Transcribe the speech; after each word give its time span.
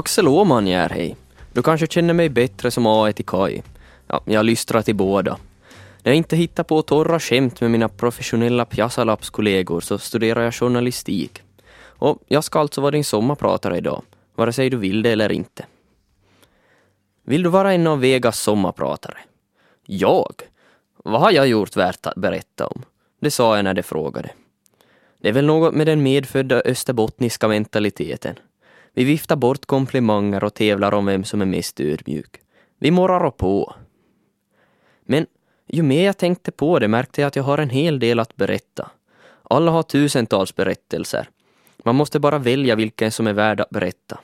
Axel 0.00 0.28
Åman 0.28 0.66
här, 0.66 0.88
hej. 0.88 1.16
Du 1.52 1.62
kanske 1.62 1.86
känner 1.86 2.14
mig 2.14 2.28
bättre 2.28 2.70
som 2.70 2.86
A 2.86 3.12
till 3.12 3.24
Kai. 3.26 3.62
Ja, 4.06 4.20
jag 4.24 4.44
lystrar 4.44 4.82
till 4.82 4.94
båda. 4.94 5.36
När 6.02 6.12
jag 6.12 6.16
inte 6.16 6.36
hittar 6.36 6.64
på 6.64 6.82
torra 6.82 7.20
skämt 7.20 7.60
med 7.60 7.70
mina 7.70 7.88
professionella 7.88 8.64
pjassalappskollegor 8.64 9.80
så 9.80 9.98
studerar 9.98 10.42
jag 10.42 10.54
journalistik. 10.54 11.42
Och 11.82 12.18
jag 12.28 12.44
ska 12.44 12.60
alltså 12.60 12.80
vara 12.80 12.90
din 12.90 13.04
sommarpratare 13.04 13.76
idag, 13.76 14.02
vare 14.34 14.52
sig 14.52 14.70
du 14.70 14.76
vill 14.76 15.02
det 15.02 15.10
eller 15.10 15.32
inte. 15.32 15.66
Vill 17.24 17.42
du 17.42 17.48
vara 17.48 17.72
en 17.72 17.86
av 17.86 18.00
Vegas 18.00 18.40
sommarpratare? 18.40 19.18
Jag? 19.86 20.34
Vad 21.04 21.20
har 21.20 21.30
jag 21.30 21.48
gjort 21.48 21.76
värt 21.76 22.06
att 22.06 22.16
berätta 22.16 22.66
om? 22.66 22.82
Det 23.20 23.30
sa 23.30 23.56
jag 23.56 23.64
när 23.64 23.74
de 23.74 23.82
frågade. 23.82 24.30
Det 25.18 25.28
är 25.28 25.32
väl 25.32 25.46
något 25.46 25.74
med 25.74 25.86
den 25.86 26.02
medfödda 26.02 26.62
österbottniska 26.64 27.48
mentaliteten. 27.48 28.38
Vi 28.94 29.04
viftar 29.04 29.36
bort 29.36 29.66
komplimanger 29.66 30.44
och 30.44 30.54
tävlar 30.54 30.94
om 30.94 31.06
vem 31.06 31.24
som 31.24 31.42
är 31.42 31.46
mest 31.46 31.80
ödmjuk. 31.80 32.40
Vi 32.78 32.90
morrar 32.90 33.24
och 33.24 33.36
på. 33.36 33.74
Men 35.04 35.26
ju 35.66 35.82
mer 35.82 36.06
jag 36.06 36.18
tänkte 36.18 36.52
på 36.52 36.78
det 36.78 36.88
märkte 36.88 37.20
jag 37.20 37.28
att 37.28 37.36
jag 37.36 37.42
har 37.42 37.58
en 37.58 37.70
hel 37.70 37.98
del 37.98 38.20
att 38.20 38.36
berätta. 38.36 38.90
Alla 39.42 39.70
har 39.70 39.82
tusentals 39.82 40.54
berättelser. 40.54 41.28
Man 41.84 41.94
måste 41.94 42.20
bara 42.20 42.38
välja 42.38 42.74
vilken 42.74 43.12
som 43.12 43.26
är 43.26 43.32
värd 43.32 43.60
att 43.60 43.70
berätta. 43.70 44.18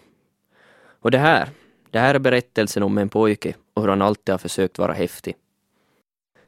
Och 1.01 1.11
det 1.11 1.19
här, 1.19 1.48
det 1.91 1.98
här 1.98 2.14
är 2.14 2.19
berättelsen 2.19 2.83
om 2.83 2.98
en 2.98 3.09
pojke 3.09 3.55
och 3.75 3.83
hur 3.83 3.89
han 3.89 4.03
alltid 4.03 4.33
har 4.33 4.39
försökt 4.39 4.78
vara 4.78 4.92
häftig. 4.92 5.34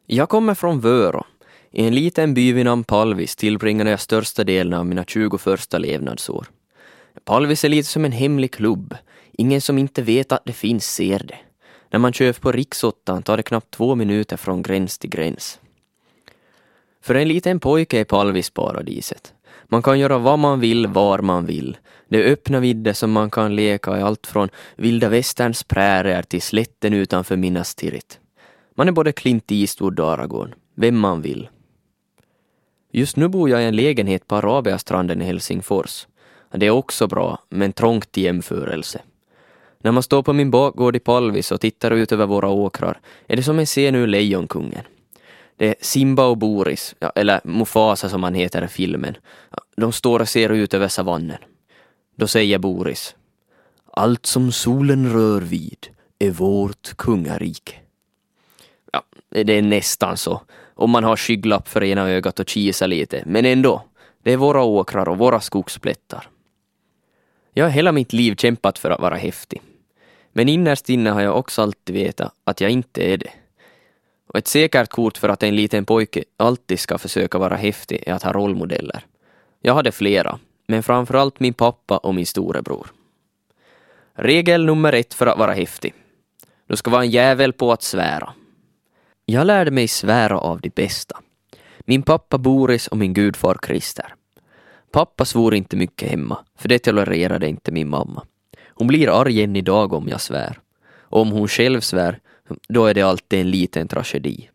Jag 0.07 0.29
kommer 0.29 0.55
från 0.55 0.81
Vörå. 0.81 1.27
I 1.71 1.87
en 1.87 1.95
liten 1.95 2.35
by 2.35 2.53
vid 2.53 2.65
namn 2.65 2.85
Palvis 2.85 3.37
tillbringade 3.37 3.91
jag 3.91 4.01
största 4.01 4.45
delen 4.45 4.79
av 4.79 4.87
mina 4.87 5.05
20 5.05 5.39
första 5.39 5.79
levnadsår. 5.79 6.47
Palvis 7.25 7.65
är 7.65 7.69
lite 7.69 7.89
som 7.89 8.05
en 8.05 8.13
hemlig 8.13 8.53
klubb. 8.53 8.97
Ingen 9.33 9.61
som 9.61 9.79
inte 9.79 10.03
vet 10.03 10.33
att 10.33 10.45
det 10.45 10.53
finns 10.53 10.95
ser 10.95 11.19
det. 11.19 11.39
När 11.91 11.99
man 11.99 12.13
kör 12.13 12.33
på 12.33 12.53
riksåttan 12.53 13.23
tar 13.23 13.37
det 13.37 13.43
knappt 13.43 13.71
två 13.71 13.95
minuter 13.95 14.37
från 14.37 14.63
gräns 14.63 14.99
till 14.99 15.11
gräns. 15.11 15.61
För 17.03 17.15
en 17.15 17.29
liten 17.29 17.61
pojke 17.61 18.01
är 18.01 18.05
Palvis 18.05 18.51
paradiset. 18.51 19.35
Man 19.65 19.83
kan 19.83 19.99
göra 19.99 20.19
vad 20.19 20.39
man 20.39 20.61
vill, 20.61 20.87
var 20.87 21.19
man 21.19 21.47
vill. 21.47 21.77
Det 22.09 22.25
är 22.25 22.33
öppna 22.33 22.61
vidder 22.61 22.93
som 22.93 23.13
man 23.13 23.31
kan 23.31 23.57
leka 23.57 23.99
i 23.99 24.03
allt 24.03 24.27
från 24.27 24.49
vilda 24.77 25.09
västerns 25.09 25.65
prärier 25.65 26.23
till 26.23 26.43
slätten 26.43 26.95
utanför 26.95 27.37
Minas 27.37 27.75
Tirith. 27.75 28.17
Man 28.75 28.89
är 28.89 28.93
både 28.93 29.13
Clint 29.13 29.53
Eastwood 29.53 30.01
och 30.01 30.11
Aragorn, 30.13 30.55
vem 30.75 30.99
man 30.99 31.23
vill. 31.23 31.49
Just 32.93 33.17
nu 33.17 33.29
bor 33.29 33.51
jag 33.51 33.63
i 33.63 33.65
en 33.65 33.77
lägenhet 33.77 34.27
på 34.27 34.37
Arabiastranden 34.37 35.23
i 35.23 35.25
Helsingfors. 35.25 36.07
Det 36.51 36.67
är 36.67 36.71
också 36.71 37.07
bra, 37.07 37.39
men 37.49 37.73
trångt 37.73 38.19
i 38.19 38.23
jämförelse. 38.23 39.01
När 39.79 39.93
man 39.93 40.03
står 40.03 40.23
på 40.23 40.33
min 40.33 40.51
bakgård 40.51 40.97
i 40.97 40.99
Palvis 40.99 41.53
och 41.53 41.61
tittar 41.61 41.91
ut 41.91 42.13
över 42.13 42.27
våra 42.27 42.49
åkrar 42.49 43.01
är 43.27 43.37
det 43.37 43.43
som 43.43 43.59
en 43.59 43.67
scen 43.67 43.95
ur 43.95 44.07
Lejonkungen. 44.07 44.85
Det 45.57 45.69
är 45.69 45.75
Simba 45.81 46.27
och 46.27 46.39
Boris, 46.39 46.95
ja, 46.99 47.13
eller 47.15 47.41
Mufasa 47.45 48.09
som 48.09 48.23
han 48.23 48.35
heter 48.35 48.65
i 48.65 48.69
filmen. 48.69 49.17
De 49.77 49.93
står 49.93 50.21
och 50.21 50.29
ser 50.29 50.49
ut 50.51 50.75
över 50.75 50.89
savannen. 50.89 51.39
Då 52.17 52.27
säger 52.27 52.59
Boris. 52.59 53.15
Allt 53.93 54.27
som 54.27 54.53
solen 54.53 55.13
rör 55.13 55.41
vid 55.41 55.87
är 56.19 56.31
vårt 56.31 56.97
kungarike. 56.97 57.75
Ja, 58.93 59.03
det 59.29 59.53
är 59.53 59.63
nästan 59.63 60.17
så. 60.17 60.43
Om 60.75 60.91
man 60.91 61.05
har 61.05 61.17
skygglapp 61.17 61.69
för 61.69 61.85
ena 61.85 62.11
ögat 62.11 62.41
och 62.41 62.47
kisar 62.47 62.87
lite, 62.87 63.23
men 63.27 63.45
ändå. 63.45 63.85
Det 64.23 64.33
är 64.33 64.37
våra 64.37 64.63
åkrar 64.63 65.09
och 65.09 65.19
våra 65.19 65.41
skogsplättar. 65.41 66.29
Jag 67.59 67.65
har 67.65 67.71
hela 67.71 67.93
mitt 67.93 68.13
liv 68.13 68.35
kämpat 68.37 68.79
för 68.79 68.91
att 68.91 69.01
vara 69.01 69.17
häftig. 69.17 69.63
Men 70.33 70.49
innerst 70.49 70.89
inne 70.89 71.11
har 71.11 71.21
jag 71.21 71.37
också 71.37 71.63
alltid 71.63 71.95
vetat 71.95 72.33
att 72.45 72.61
jag 72.61 72.71
inte 72.71 73.03
är 73.03 73.17
det. 73.17 73.31
Och 74.27 74.39
ett 74.39 74.47
säkert 74.47 74.89
kort 74.89 75.19
för 75.19 75.29
att 75.29 75.43
en 75.43 75.57
liten 75.57 75.85
pojke 75.85 76.25
alltid 76.37 76.79
ska 76.79 76.99
försöka 76.99 77.39
vara 77.39 77.57
häftig 77.57 78.03
är 78.07 78.13
att 78.13 78.23
ha 78.23 78.33
rollmodeller. 78.33 79.05
Jag 79.61 79.75
hade 79.75 79.93
flera, 79.93 80.39
men 80.67 80.83
framförallt 80.83 81.41
min 81.41 81.55
pappa 81.55 81.97
och 81.97 82.15
min 82.15 82.27
storebror. 82.27 82.87
Regel 84.15 84.65
nummer 84.65 84.93
ett 84.93 85.15
för 85.15 85.27
att 85.27 85.39
vara 85.39 85.53
häftig. 85.53 85.95
Du 86.67 86.77
ska 86.77 86.91
vara 86.91 87.03
en 87.03 87.11
jävel 87.11 87.53
på 87.53 87.73
att 87.73 87.83
svära. 87.83 88.33
Jag 89.25 89.47
lärde 89.47 89.71
mig 89.71 89.89
svära 89.89 90.39
av 90.39 90.61
de 90.61 90.69
bästa. 90.69 91.21
Min 91.79 92.03
pappa 92.03 92.39
Boris 92.39 92.87
och 92.87 92.97
min 92.97 93.15
gudfar 93.15 93.59
Christer. 93.67 94.15
Pappa 94.91 95.25
svor 95.25 95.55
inte 95.55 95.77
mycket 95.77 96.11
hemma, 96.11 96.39
för 96.57 96.69
det 96.69 96.79
tolererade 96.79 97.49
inte 97.49 97.73
min 97.73 97.89
mamma. 97.89 98.27
Hon 98.69 98.87
blir 98.87 99.21
arg 99.21 99.43
än 99.43 99.57
idag 99.57 99.93
om 99.93 100.09
jag 100.09 100.21
svär. 100.21 100.61
Och 101.01 101.21
om 101.21 101.31
hon 101.31 101.49
själv 101.49 101.81
svär, 101.81 102.19
då 102.69 102.87
är 102.87 102.95
det 102.95 103.03
alltid 103.03 103.41
en 103.41 103.51
liten 103.51 103.89
tragedi. 103.89 104.51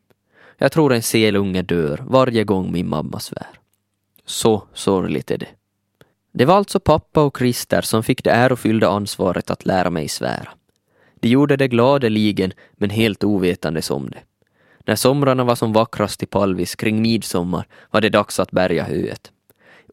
Jag 0.57 0.71
tror 0.71 0.93
en 0.93 1.01
selunge 1.01 1.61
dör 1.61 2.03
varje 2.07 2.43
gång 2.43 2.71
min 2.71 2.89
mamma 2.89 3.19
svär. 3.19 3.49
Så 4.25 4.63
sorgligt 4.73 5.31
är 5.31 5.37
det. 5.37 5.47
Det 6.33 6.45
var 6.45 6.55
alltså 6.55 6.79
pappa 6.79 7.23
och 7.23 7.37
Christer 7.37 7.81
som 7.81 8.03
fick 8.03 8.23
det 8.23 8.31
ärofyllda 8.31 8.89
ansvaret 8.89 9.49
att 9.49 9.65
lära 9.65 9.89
mig 9.89 10.07
svära. 10.07 10.49
De 11.19 11.29
gjorde 11.29 11.57
det 11.57 11.67
gladeligen, 11.67 12.53
men 12.73 12.89
helt 12.89 13.23
ovetandes 13.23 13.91
om 13.91 14.09
det. 14.09 14.19
När 14.85 14.95
somrarna 14.95 15.43
var 15.43 15.55
som 15.55 15.73
vackrast 15.73 16.23
i 16.23 16.25
Palvis 16.25 16.75
kring 16.75 17.01
midsommar 17.01 17.67
var 17.91 18.01
det 18.01 18.09
dags 18.09 18.39
att 18.39 18.51
bärga 18.51 18.83
höet. 18.83 19.32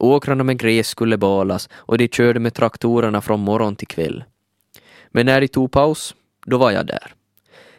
Åkrarna 0.00 0.44
med 0.44 0.59
gräs 0.59 0.88
skulle 0.88 1.19
balas 1.19 1.69
och 1.72 1.99
de 1.99 2.09
körde 2.09 2.41
med 2.41 2.55
traktorerna 2.55 3.21
från 3.21 3.41
morgon 3.41 3.77
till 3.77 3.88
kväll. 3.88 4.25
Men 5.09 5.27
när 5.27 5.41
de 5.41 5.49
tog 5.49 5.72
paus, 5.72 6.15
då 6.47 6.59
var 6.59 6.71
jag 6.71 6.87
där. 6.87 7.15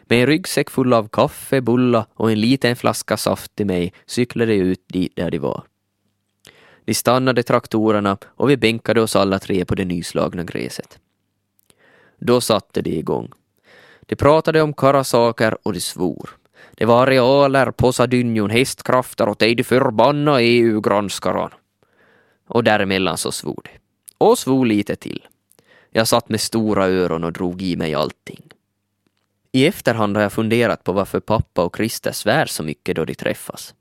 Med 0.02 0.20
en 0.20 0.26
ryggsäck 0.26 0.70
full 0.70 0.92
av 0.92 1.08
kaffe, 1.08 1.60
bullar 1.60 2.04
och 2.14 2.32
en 2.32 2.40
liten 2.40 2.76
flaska 2.76 3.16
saft 3.16 3.56
till 3.56 3.66
mig 3.66 3.92
cyklade 4.06 4.54
jag 4.54 4.66
ut 4.66 4.84
dit 4.88 5.16
där 5.16 5.30
de 5.30 5.38
var. 5.38 5.62
De 6.84 6.94
stannade 6.94 7.42
traktorerna 7.42 8.16
och 8.26 8.50
vi 8.50 8.56
bänkade 8.56 9.00
oss 9.00 9.16
alla 9.16 9.38
tre 9.38 9.64
på 9.64 9.74
det 9.74 9.84
nyslagna 9.84 10.44
gräset. 10.44 10.98
Då 12.18 12.40
satte 12.40 12.82
de 12.82 12.90
igång. 12.90 13.32
De 14.00 14.16
pratade 14.16 14.62
om 14.62 14.74
karasaker 14.74 15.58
och 15.62 15.72
de 15.72 15.80
svor. 15.80 16.30
Det 16.76 16.84
var 16.84 17.02
arealer, 17.02 17.70
posadynjon, 17.70 18.50
hästkrafter 18.50 19.28
och 19.28 19.36
de 19.38 19.64
förbanna 19.64 20.40
EU-granskarna. 20.40 21.50
Och 22.46 22.64
däremellan 22.64 23.18
så 23.18 23.32
svor 23.32 23.60
de. 23.64 23.70
Och 24.18 24.38
svor 24.38 24.66
lite 24.66 24.96
till. 24.96 25.26
Jag 25.90 26.08
satt 26.08 26.28
med 26.28 26.40
stora 26.40 26.86
öron 26.86 27.24
och 27.24 27.32
drog 27.32 27.62
i 27.62 27.76
mig 27.76 27.94
allting. 27.94 28.52
I 29.52 29.66
efterhand 29.66 30.16
har 30.16 30.22
jag 30.22 30.32
funderat 30.32 30.84
på 30.84 30.92
varför 30.92 31.20
pappa 31.20 31.64
och 31.64 31.76
Christer 31.76 32.12
svär 32.12 32.46
så 32.46 32.62
mycket 32.62 32.96
då 32.96 33.04
de 33.04 33.14
träffas. 33.14 33.74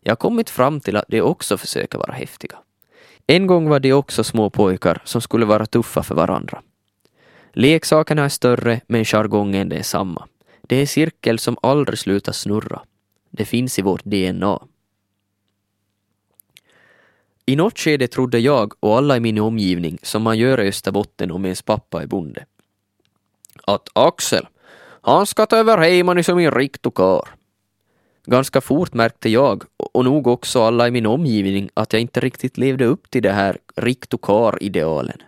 Jag 0.00 0.10
har 0.10 0.16
kommit 0.16 0.50
fram 0.50 0.80
till 0.80 0.96
att 0.96 1.04
de 1.08 1.20
också 1.20 1.58
försöker 1.58 1.98
vara 1.98 2.12
häftiga. 2.12 2.58
En 3.26 3.46
gång 3.46 3.68
var 3.68 3.80
de 3.80 3.92
också 3.92 4.24
små 4.24 4.50
pojkar 4.50 5.02
som 5.04 5.20
skulle 5.20 5.46
vara 5.46 5.66
tuffa 5.66 6.02
för 6.02 6.14
varandra. 6.14 6.62
Leksakerna 7.52 8.24
är 8.24 8.28
större 8.28 8.80
men 8.86 9.04
jargongen 9.04 9.72
är 9.72 9.82
samma. 9.82 10.26
Det 10.62 10.76
är 10.76 10.80
en 10.80 10.86
cirkel 10.86 11.38
som 11.38 11.56
aldrig 11.62 11.98
slutar 11.98 12.32
snurra. 12.32 12.82
Det 13.30 13.44
finns 13.44 13.78
i 13.78 13.82
vårt 13.82 14.04
DNA. 14.04 14.60
I 17.48 17.56
något 17.56 17.78
skede 17.78 18.08
trodde 18.08 18.38
jag 18.38 18.72
och 18.80 18.96
alla 18.96 19.16
i 19.16 19.20
min 19.20 19.38
omgivning, 19.38 19.98
som 20.02 20.22
man 20.22 20.38
gör 20.38 20.60
i 20.60 20.68
Österbotten 20.68 21.30
om 21.30 21.44
ens 21.44 21.62
pappa 21.62 22.02
är 22.02 22.06
bonde, 22.06 22.46
att 23.66 23.88
Axel, 23.92 24.46
han 25.02 25.26
ska 25.26 25.46
ta 25.46 25.56
över 25.56 25.78
hemani 25.78 26.22
som 26.22 26.38
en 26.38 26.50
riktig 26.50 26.94
karl. 26.94 27.28
Ganska 28.24 28.60
fort 28.60 28.94
märkte 28.94 29.28
jag, 29.28 29.64
och 29.76 30.04
nog 30.04 30.26
också 30.26 30.62
alla 30.62 30.88
i 30.88 30.90
min 30.90 31.06
omgivning, 31.06 31.70
att 31.74 31.92
jag 31.92 32.02
inte 32.02 32.20
riktigt 32.20 32.58
levde 32.58 32.84
upp 32.84 33.10
till 33.10 33.22
det 33.22 33.32
här 33.32 33.58
riktig 33.76 34.20
idealen 34.60 35.22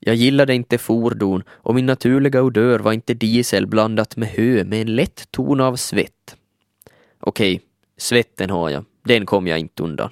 Jag 0.00 0.14
gillade 0.14 0.54
inte 0.54 0.78
fordon 0.78 1.42
och 1.48 1.74
min 1.74 1.86
naturliga 1.86 2.42
odör 2.42 2.78
var 2.78 2.92
inte 2.92 3.14
diesel 3.14 3.66
blandat 3.66 4.16
med 4.16 4.28
hö 4.28 4.64
med 4.64 4.80
en 4.80 4.96
lätt 4.96 5.30
ton 5.30 5.60
av 5.60 5.76
svett. 5.76 6.36
Okej, 7.20 7.60
svetten 7.96 8.50
har 8.50 8.70
jag, 8.70 8.84
den 9.04 9.26
kom 9.26 9.46
jag 9.46 9.58
inte 9.58 9.82
undan. 9.82 10.10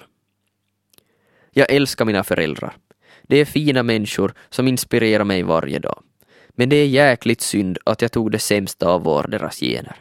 Jag 1.57 1.71
älskar 1.71 2.05
mina 2.05 2.23
föräldrar. 2.23 2.77
Det 3.23 3.37
är 3.37 3.45
fina 3.45 3.83
människor 3.83 4.33
som 4.49 4.67
inspirerar 4.67 5.23
mig 5.23 5.43
varje 5.43 5.79
dag. 5.79 6.03
Men 6.49 6.69
det 6.69 6.75
är 6.75 6.87
jäkligt 6.87 7.41
synd 7.41 7.77
att 7.85 8.01
jag 8.01 8.11
tog 8.11 8.31
det 8.31 8.39
sämsta 8.39 8.89
av 8.89 9.03
var 9.03 9.27
deras 9.27 9.59
gener. 9.59 9.95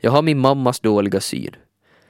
Jag 0.00 0.10
har 0.10 0.22
min 0.22 0.38
mammas 0.38 0.80
dåliga 0.80 1.20
syn. 1.20 1.56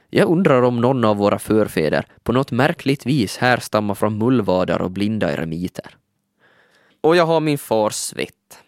Jag 0.09 0.29
undrar 0.29 0.61
om 0.61 0.81
någon 0.81 1.05
av 1.05 1.17
våra 1.17 1.39
förfäder 1.39 2.05
på 2.23 2.31
något 2.31 2.51
märkligt 2.51 3.05
vis 3.05 3.37
härstammar 3.37 3.95
från 3.95 4.17
mullvadar 4.17 4.81
och 4.81 4.91
blinda 4.91 5.33
eremiter. 5.33 5.97
Och 7.01 7.15
jag 7.15 7.25
har 7.25 7.39
min 7.39 7.57
fars 7.57 7.95
svett. 7.95 8.59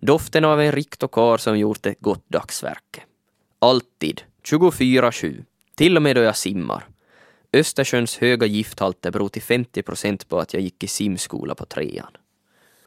Doften 0.00 0.44
av 0.44 0.60
en 0.60 0.72
riktig 0.72 1.10
karl 1.10 1.38
som 1.38 1.58
gjort 1.58 1.86
ett 1.86 2.00
gott 2.00 2.28
dagsverke. 2.28 3.02
Alltid, 3.58 4.22
24-7. 4.44 5.44
Till 5.74 5.96
och 5.96 6.02
med 6.02 6.16
då 6.16 6.22
jag 6.22 6.36
simmar. 6.36 6.84
Östersjöns 7.52 8.18
höga 8.18 8.46
gifthalter 8.46 9.10
beror 9.10 9.28
till 9.28 9.42
50 9.42 9.82
procent 9.82 10.28
på 10.28 10.38
att 10.38 10.54
jag 10.54 10.62
gick 10.62 10.84
i 10.84 10.86
simskola 10.86 11.54
på 11.54 11.64
trean. 11.64 12.16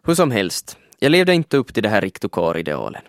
Hur 0.04 0.16
som 0.16 0.32
helst, 0.32 0.78
jag 1.00 1.12
levde 1.12 1.34
inte 1.34 1.58
upp 1.58 1.74
till 1.74 1.84
det 1.84 1.90
här 1.90 2.02
riktokar-idealen. 2.02 3.02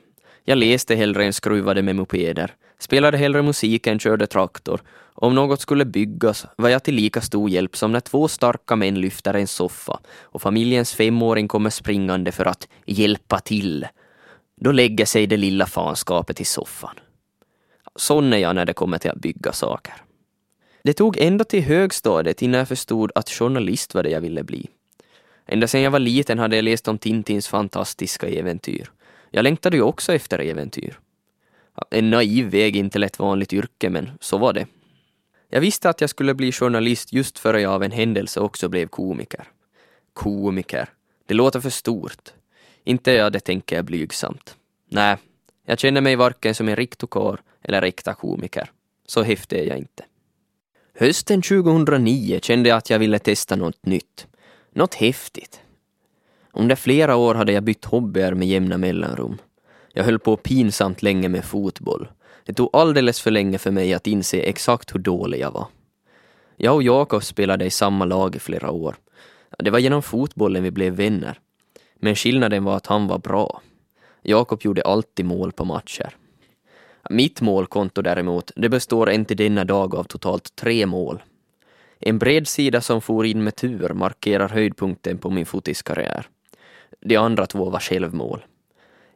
Jag 0.44 0.58
läste 0.58 0.94
hellre 0.94 1.24
än 1.24 1.32
skruvade 1.32 1.82
med 1.82 1.96
mopeder, 1.96 2.54
spelade 2.78 3.18
hellre 3.18 3.42
musik 3.42 3.86
än 3.86 3.98
körde 3.98 4.26
traktor. 4.26 4.80
Om 5.14 5.34
något 5.34 5.60
skulle 5.60 5.84
byggas 5.84 6.46
var 6.56 6.68
jag 6.68 6.84
till 6.84 6.94
lika 6.94 7.20
stor 7.20 7.50
hjälp 7.50 7.76
som 7.76 7.92
när 7.92 8.00
två 8.00 8.28
starka 8.28 8.76
män 8.76 9.00
lyfter 9.00 9.34
en 9.34 9.46
soffa 9.46 10.00
och 10.20 10.42
familjens 10.42 10.94
femåring 10.94 11.48
kommer 11.48 11.70
springande 11.70 12.32
för 12.32 12.44
att 12.44 12.68
hjälpa 12.86 13.38
till. 13.40 13.86
Då 14.60 14.72
lägger 14.72 15.04
sig 15.04 15.26
det 15.26 15.36
lilla 15.36 15.66
fanskapet 15.66 16.40
i 16.40 16.44
soffan. 16.44 16.94
Sån 17.96 18.32
är 18.32 18.38
jag 18.38 18.54
när 18.54 18.64
det 18.64 18.72
kommer 18.72 18.98
till 18.98 19.10
att 19.10 19.20
bygga 19.20 19.52
saker. 19.52 19.94
Det 20.82 20.92
tog 20.92 21.16
ända 21.18 21.44
till 21.44 21.62
högstadiet 21.62 22.42
innan 22.42 22.58
jag 22.58 22.68
förstod 22.68 23.12
att 23.14 23.30
journalist 23.30 23.94
var 23.94 24.02
det 24.02 24.10
jag 24.10 24.20
ville 24.20 24.44
bli. 24.44 24.68
Ända 25.46 25.66
sedan 25.66 25.82
jag 25.82 25.90
var 25.90 25.98
liten 25.98 26.38
hade 26.38 26.56
jag 26.56 26.62
läst 26.62 26.88
om 26.88 26.98
Tintins 26.98 27.48
fantastiska 27.48 28.28
äventyr. 28.28 28.90
Jag 29.30 29.42
längtade 29.42 29.76
ju 29.76 29.82
också 29.82 30.12
efter 30.12 30.38
äventyr. 30.38 30.98
En 31.90 32.10
naiv 32.10 32.46
väg 32.46 32.76
in 32.76 32.90
till 32.90 33.02
ett 33.02 33.18
vanligt 33.18 33.52
yrke, 33.52 33.90
men 33.90 34.10
så 34.20 34.38
var 34.38 34.52
det. 34.52 34.66
Jag 35.48 35.60
visste 35.60 35.90
att 35.90 36.00
jag 36.00 36.10
skulle 36.10 36.34
bli 36.34 36.52
journalist 36.52 37.12
just 37.12 37.38
före 37.38 37.60
jag 37.60 37.72
av 37.72 37.82
en 37.82 37.90
händelse 37.90 38.40
också 38.40 38.68
blev 38.68 38.86
komiker. 38.86 39.44
Komiker. 40.12 40.88
Det 41.26 41.34
låter 41.34 41.60
för 41.60 41.70
stort. 41.70 42.32
Inte 42.84 43.12
jag, 43.12 43.32
det 43.32 43.40
tänker 43.40 43.76
jag 43.76 43.84
blygsamt. 43.84 44.56
Nej, 44.88 45.16
jag 45.66 45.78
känner 45.78 46.00
mig 46.00 46.16
varken 46.16 46.54
som 46.54 46.68
en 46.68 46.76
riktokar 46.76 47.40
eller 47.62 47.82
äkta 47.82 48.14
komiker. 48.14 48.70
Så 49.06 49.22
häftig 49.22 49.58
är 49.58 49.64
jag 49.64 49.78
inte. 49.78 50.04
Hösten 50.94 51.42
2009 51.42 52.40
kände 52.42 52.68
jag 52.68 52.78
att 52.78 52.90
jag 52.90 52.98
ville 52.98 53.18
testa 53.18 53.56
något 53.56 53.86
nytt. 53.86 54.26
Något 54.72 54.94
häftigt. 54.94 55.60
Under 56.52 56.76
flera 56.76 57.16
år 57.16 57.34
hade 57.34 57.52
jag 57.52 57.62
bytt 57.62 57.84
hobbyer 57.84 58.34
med 58.34 58.48
jämna 58.48 58.78
mellanrum. 58.78 59.38
Jag 59.92 60.04
höll 60.04 60.18
på 60.18 60.36
pinsamt 60.36 61.02
länge 61.02 61.28
med 61.28 61.44
fotboll. 61.44 62.08
Det 62.44 62.52
tog 62.52 62.70
alldeles 62.72 63.20
för 63.20 63.30
länge 63.30 63.58
för 63.58 63.70
mig 63.70 63.94
att 63.94 64.06
inse 64.06 64.40
exakt 64.40 64.94
hur 64.94 65.00
dålig 65.00 65.40
jag 65.40 65.50
var. 65.50 65.66
Jag 66.56 66.74
och 66.74 66.82
Jakob 66.82 67.24
spelade 67.24 67.64
i 67.64 67.70
samma 67.70 68.04
lag 68.04 68.36
i 68.36 68.38
flera 68.38 68.70
år. 68.70 68.96
Det 69.58 69.70
var 69.70 69.78
genom 69.78 70.02
fotbollen 70.02 70.62
vi 70.62 70.70
blev 70.70 70.92
vänner. 70.92 71.38
Men 72.00 72.14
skillnaden 72.14 72.64
var 72.64 72.76
att 72.76 72.86
han 72.86 73.06
var 73.06 73.18
bra. 73.18 73.60
Jakob 74.22 74.62
gjorde 74.62 74.82
alltid 74.82 75.26
mål 75.26 75.52
på 75.52 75.64
matcher. 75.64 76.16
Mitt 77.10 77.40
målkonto 77.40 78.02
däremot, 78.02 78.50
det 78.56 78.68
består 78.68 79.10
än 79.10 79.24
till 79.24 79.36
denna 79.36 79.64
dag 79.64 79.94
av 79.94 80.04
totalt 80.04 80.56
tre 80.56 80.86
mål. 80.86 81.22
En 81.98 82.18
bred 82.18 82.48
sida 82.48 82.80
som 82.80 83.00
for 83.00 83.26
in 83.26 83.44
med 83.44 83.56
tur 83.56 83.88
markerar 83.88 84.48
höjdpunkten 84.48 85.18
på 85.18 85.30
min 85.30 85.46
fotiskarriär. 85.46 86.26
De 87.00 87.16
andra 87.16 87.46
två 87.46 87.70
var 87.70 87.80
självmål. 87.80 88.44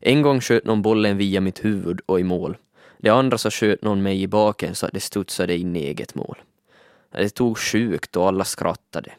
En 0.01 0.23
gång 0.23 0.41
sköt 0.41 0.65
någon 0.65 0.83
bollen 0.83 1.17
via 1.17 1.41
mitt 1.41 1.65
huvud 1.65 2.01
och 2.07 2.21
i 2.21 2.23
mål. 2.23 2.57
Det 2.99 3.11
andra 3.11 3.39
så 3.39 3.51
sköt 3.51 3.83
någon 3.83 4.03
mig 4.03 4.23
i 4.23 4.27
baken 4.27 4.75
så 4.75 4.87
att 4.87 4.93
det 4.93 5.01
studsade 5.01 5.57
in 5.57 5.77
i 5.77 5.81
eget 5.81 6.15
mål. 6.15 6.37
Det 7.11 7.29
tog 7.29 7.59
sjukt 7.59 8.17
och 8.17 8.29
alla 8.29 8.45
skrattade. 8.45 9.13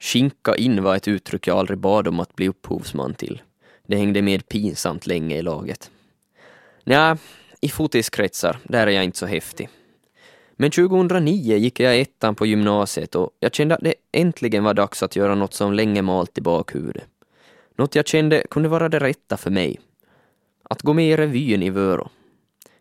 Skinka 0.00 0.56
in 0.56 0.82
var 0.82 0.96
ett 0.96 1.08
uttryck 1.08 1.46
jag 1.46 1.58
aldrig 1.58 1.78
bad 1.78 2.08
om 2.08 2.20
att 2.20 2.36
bli 2.36 2.48
upphovsman 2.48 3.14
till. 3.14 3.42
Det 3.86 3.96
hängde 3.96 4.22
med 4.22 4.48
pinsamt 4.48 5.06
länge 5.06 5.36
i 5.36 5.42
laget. 5.42 5.90
Nja, 6.84 7.18
i 7.60 7.68
fotiskretsar, 7.68 8.58
där 8.64 8.86
är 8.86 8.90
jag 8.90 9.04
inte 9.04 9.18
så 9.18 9.26
häftig. 9.26 9.68
Men 10.52 10.70
2009 10.70 11.56
gick 11.56 11.80
jag 11.80 12.00
ettan 12.00 12.34
på 12.34 12.46
gymnasiet 12.46 13.14
och 13.14 13.30
jag 13.40 13.54
kände 13.54 13.74
att 13.74 13.84
det 13.84 13.94
äntligen 14.12 14.64
var 14.64 14.74
dags 14.74 15.02
att 15.02 15.16
göra 15.16 15.34
något 15.34 15.54
som 15.54 15.72
länge 15.72 16.02
malt 16.02 16.38
i 16.38 16.40
bakhuvudet. 16.40 17.04
Något 17.76 17.94
jag 17.94 18.06
kände 18.06 18.44
kunde 18.50 18.68
vara 18.68 18.88
det 18.88 18.98
rätta 18.98 19.36
för 19.36 19.50
mig. 19.50 19.80
Att 20.62 20.82
gå 20.82 20.92
med 20.92 21.10
i 21.10 21.16
revyn 21.16 21.62
i 21.62 21.70
Vörå. 21.70 22.08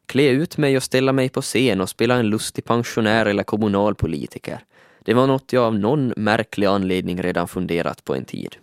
Klä 0.05 0.29
ut 0.29 0.57
mig 0.57 0.77
och 0.77 0.83
ställa 0.83 1.13
mig 1.13 1.29
på 1.29 1.41
scen 1.41 1.81
och 1.81 1.89
spela 1.89 2.15
en 2.15 2.29
lustig 2.29 2.65
pensionär 2.65 3.25
eller 3.25 3.43
kommunalpolitiker. 3.43 4.63
Det 4.99 5.13
var 5.13 5.27
något 5.27 5.53
jag 5.53 5.63
av 5.63 5.79
någon 5.79 6.13
märklig 6.17 6.67
anledning 6.67 7.21
redan 7.21 7.47
funderat 7.47 8.03
på 8.03 8.15
en 8.15 8.25
tid. 8.25 8.55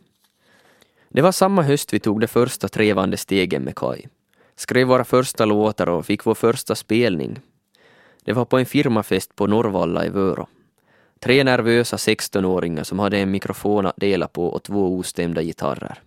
Det 1.09 1.23
var 1.23 1.33
samma 1.33 1.62
höst 1.62 1.93
vi 1.93 1.99
tog 1.99 2.21
det 2.21 2.27
första 2.27 2.69
trevande 2.69 3.17
stegen 3.17 3.62
med 3.62 3.75
Kai. 3.77 4.07
Skrev 4.56 4.87
våra 4.87 5.05
första 5.05 5.44
låtar 5.44 5.88
och 5.88 6.06
fick 6.06 6.26
vår 6.26 6.35
första 6.35 6.75
spelning. 6.75 7.41
Det 8.25 8.32
var 8.32 8.44
på 8.44 8.58
en 8.58 8.67
firmafest 8.67 9.37
på 9.37 9.47
Norrvalla 9.47 10.06
i 10.06 10.08
Vörå. 10.08 10.47
Tre 11.20 11.44
nervösa 11.44 11.97
16-åringar 11.97 12.85
som 12.85 12.99
hade 12.99 13.19
en 13.19 13.31
mikrofon 13.31 13.87
att 13.87 13.97
dela 13.97 14.29
på 14.29 14.47
och 14.47 14.62
två 14.62 14.97
ostämda 14.97 15.43
gitarrer. 15.43 15.99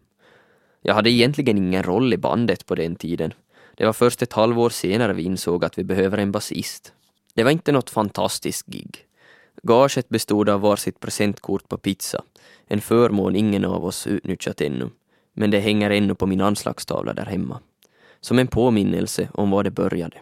Jag 0.82 0.94
hade 0.94 1.10
egentligen 1.10 1.58
ingen 1.58 1.84
roll 1.84 2.14
i 2.14 2.18
bandet 2.18 2.66
på 2.66 2.76
den 2.76 2.96
tiden. 2.96 3.34
Det 3.76 3.86
var 3.86 3.94
först 3.94 4.22
ett 4.22 4.34
halvår 4.34 4.70
senare 4.70 5.14
vi 5.14 5.24
insåg 5.24 5.66
att 5.66 5.78
vi 5.78 5.84
behöver 5.84 6.18
en 6.18 6.32
basist. 6.32 6.94
Det 7.34 7.44
var 7.44 7.52
inte 7.52 7.72
något 7.72 7.90
fantastiskt 7.90 8.66
gig. 8.66 9.06
Gaget 9.64 10.10
bestod 10.10 10.50
av 10.50 10.62
varsitt 10.62 11.00
presentkort 11.00 11.70
på 11.70 11.78
pizza, 11.78 12.24
en 12.68 12.82
förmån 12.82 13.36
ingen 13.36 13.66
av 13.66 13.86
oss 13.86 14.08
utnyttjat 14.08 14.62
ännu, 14.62 14.90
men 15.34 15.52
det 15.52 15.60
hänger 15.60 15.90
ännu 15.90 16.16
på 16.16 16.26
min 16.26 16.42
anslagstavla 16.42 17.14
där 17.14 17.26
hemma. 17.26 17.60
Som 18.22 18.40
en 18.40 18.48
påminnelse 18.48 19.30
om 19.34 19.52
var 19.52 19.64
det 19.64 19.72
började. 19.72 20.18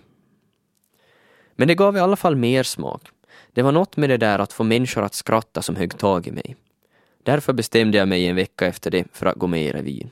Men 1.56 1.68
det 1.68 1.76
gav 1.76 1.98
i 1.98 2.00
alla 2.00 2.16
fall 2.16 2.36
mer 2.36 2.64
smak. 2.64 3.02
Det 3.54 3.62
var 3.62 3.72
något 3.72 3.98
med 3.98 4.10
det 4.10 4.18
där 4.18 4.40
att 4.40 4.54
få 4.54 4.64
människor 4.64 5.04
att 5.04 5.14
skratta 5.14 5.62
som 5.62 5.76
högg 5.76 5.98
tag 5.98 6.28
i 6.28 6.32
mig. 6.32 6.56
Därför 7.24 7.54
bestämde 7.54 7.98
jag 7.98 8.08
mig 8.08 8.28
en 8.28 8.36
vecka 8.36 8.66
efter 8.66 8.92
det 8.92 9.08
för 9.12 9.26
att 9.26 9.36
gå 9.36 9.48
med 9.48 9.64
i 9.64 9.72
revyn. 9.72 10.10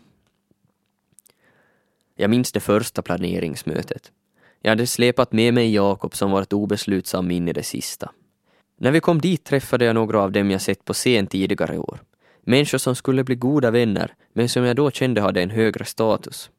Jag 2.16 2.30
minns 2.30 2.52
det 2.52 2.60
första 2.60 3.02
planeringsmötet. 3.02 4.12
Jag 4.62 4.72
hade 4.72 4.88
släpat 4.88 5.32
med 5.32 5.54
mig 5.54 5.74
Jakob 5.74 6.16
som 6.16 6.32
varit 6.32 6.54
obeslutsam 6.54 7.32
in 7.32 7.48
i 7.48 7.54
det 7.54 7.64
sista. 7.64 8.12
När 8.78 8.92
vi 8.92 9.00
kom 9.00 9.22
dit 9.22 9.44
träffade 9.44 9.86
jag 9.86 9.96
några 9.96 10.22
av 10.22 10.32
dem 10.32 10.52
jag 10.52 10.62
sett 10.62 10.86
på 10.86 10.94
scen 10.94 11.28
tidigare 11.28 11.78
år. 11.78 12.00
Människor 12.42 12.78
som 12.78 12.96
skulle 12.96 13.24
bli 13.24 13.36
goda 13.36 13.72
vänner, 13.72 14.14
men 14.34 14.50
som 14.50 14.64
jag 14.64 14.76
då 14.76 14.92
kände 14.92 15.22
hade 15.22 15.42
en 15.42 15.50
högre 15.50 15.86
status. 15.86 16.50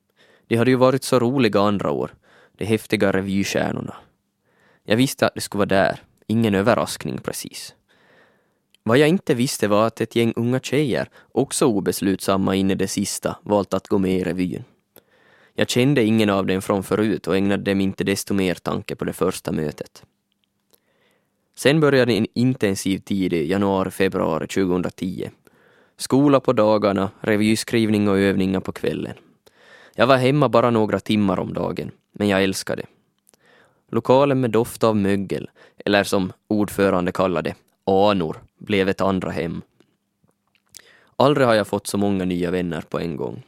De 0.47 0.57
hade 0.57 0.71
ju 0.71 0.77
varit 0.77 1.05
så 1.05 1.19
roliga 1.19 1.61
andra 1.61 1.91
år, 1.91 2.15
de 2.57 2.65
häftiga 2.65 3.12
revystjärnorna. 3.12 3.97
Jag 4.85 4.97
visste 4.97 5.26
att 5.26 5.35
det 5.35 5.41
skulle 5.41 5.59
vara 5.59 5.67
där, 5.67 6.00
ingen 6.26 6.55
överraskning 6.55 7.19
precis. 7.19 7.75
Vad 8.83 8.99
jag 8.99 9.09
inte 9.09 9.35
visste 9.35 9.69
var 9.69 9.87
att 9.87 10.00
ett 10.00 10.17
gäng 10.17 10.33
unga 10.37 10.61
tjejer, 10.61 11.09
också 11.33 11.67
obeslutsamma 11.67 12.55
in 12.55 12.71
i 12.71 12.75
det 12.75 12.88
sista, 12.88 13.37
valt 13.43 13.75
att 13.75 13.88
gå 13.88 13.99
med 13.99 14.21
i 14.21 14.25
revyn. 14.25 14.65
Jag 15.55 15.69
kände 15.69 16.05
ingen 16.05 16.31
av 16.31 16.47
dem 16.47 16.62
från 16.62 16.83
förut 16.83 17.26
och 17.26 17.37
ägnade 17.37 17.62
dem 17.62 17.81
inte 17.81 18.05
desto 18.05 18.35
mer 18.35 18.55
tanke 18.55 18.97
på 18.97 19.05
det 19.05 19.12
första 19.12 19.53
mötet. 19.53 20.03
Sen 21.55 21.81
började 21.81 22.12
en 22.12 22.26
intensiv 22.35 22.99
tid 22.99 23.33
i 23.33 23.50
januari-februari 23.50 24.47
2010. 24.47 25.31
Skola 25.97 26.41
på 26.41 26.53
dagarna, 26.53 27.11
revyskrivning 27.21 28.09
och 28.09 28.19
övningar 28.19 28.61
på 28.61 28.73
kvällen. 28.73 29.15
Jag 29.99 30.07
var 30.07 30.17
hemma 30.17 30.49
bara 30.49 30.71
några 30.71 31.00
timmar 31.00 31.38
om 31.41 31.55
dagen, 31.55 31.91
men 32.12 32.29
jag 32.29 32.45
älskade. 32.45 32.83
det. 32.83 32.88
Lokalen 33.91 34.41
med 34.41 34.50
doft 34.50 34.85
av 34.85 34.97
mögel, 34.97 35.50
eller 35.85 36.05
som 36.05 36.33
ordförande 36.49 37.12
kallade 37.12 37.55
anor, 37.87 38.37
blev 38.59 38.88
ett 38.88 39.00
andra 39.00 39.31
hem. 39.31 39.62
Aldrig 41.17 41.47
har 41.47 41.55
jag 41.55 41.67
fått 41.67 41.87
så 41.87 41.99
många 41.99 42.25
nya 42.25 42.50
vänner 42.50 42.81
på 42.81 42.99
en 42.99 43.17
gång. 43.17 43.43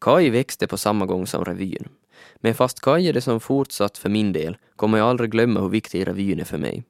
Kai 0.00 0.30
växte 0.30 0.66
på 0.66 0.76
samma 0.76 1.06
gång 1.06 1.26
som 1.26 1.44
revyn. 1.44 1.88
Men 2.36 2.54
fast 2.54 2.80
Kai 2.80 3.08
är 3.08 3.12
det 3.12 3.20
som 3.20 3.40
fortsatt 3.40 3.98
för 3.98 4.08
min 4.08 4.32
del 4.32 4.56
kommer 4.76 4.98
jag 4.98 5.08
aldrig 5.08 5.30
glömma 5.30 5.60
hur 5.60 5.68
viktig 5.68 6.08
revyn 6.08 6.40
är 6.40 6.44
för 6.44 6.58
mig. 6.58 6.84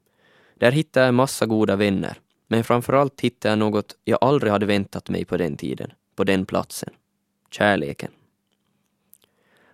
Där 0.55 0.71
hittade 0.71 1.03
jag 1.03 1.09
en 1.09 1.15
massa 1.15 1.45
goda 1.45 1.75
vänner, 1.75 2.19
men 2.47 2.63
framförallt 2.63 3.21
hittade 3.21 3.51
jag 3.51 3.59
något 3.59 3.95
jag 4.03 4.17
aldrig 4.21 4.51
hade 4.51 4.65
väntat 4.65 5.09
mig 5.09 5.25
på 5.25 5.37
den 5.37 5.57
tiden, 5.57 5.93
på 6.15 6.23
den 6.23 6.45
platsen. 6.45 6.89
Kärleken. 7.51 8.11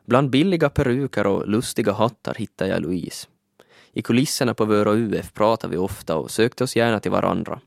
Bland 0.05 0.29
billiga 0.29 0.69
peruker 0.69 1.27
och 1.27 1.48
lustiga 1.48 1.93
hattar 1.93 2.34
hittade 2.34 2.69
jag 2.69 2.81
Louise. 2.81 3.27
I 3.93 4.01
kulisserna 4.01 4.53
på 4.53 4.65
Vöra 4.65 4.91
UF 4.91 5.34
pratade 5.34 5.72
vi 5.72 5.77
ofta 5.77 6.15
och 6.15 6.31
sökte 6.31 6.63
oss 6.63 6.75
gärna 6.75 7.00
till 7.00 7.12
varandra. 7.12 7.60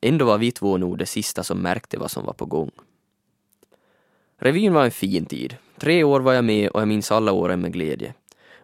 Ändå 0.00 0.24
var 0.24 0.38
vi 0.38 0.52
två 0.52 0.76
nog 0.76 0.98
det 0.98 1.06
sista 1.06 1.42
som 1.42 1.58
märkte 1.58 1.98
vad 1.98 2.10
som 2.10 2.24
var 2.24 2.32
på 2.32 2.46
gång. 2.46 2.70
Revyn 4.38 4.74
var 4.74 4.84
en 4.84 4.90
fin 4.90 5.26
tid. 5.26 5.56
Tre 5.78 6.04
år 6.04 6.20
var 6.20 6.32
jag 6.32 6.44
med 6.44 6.68
och 6.70 6.80
jag 6.80 6.88
minns 6.88 7.12
alla 7.12 7.32
åren 7.32 7.60
med 7.60 7.72
glädje. 7.72 8.14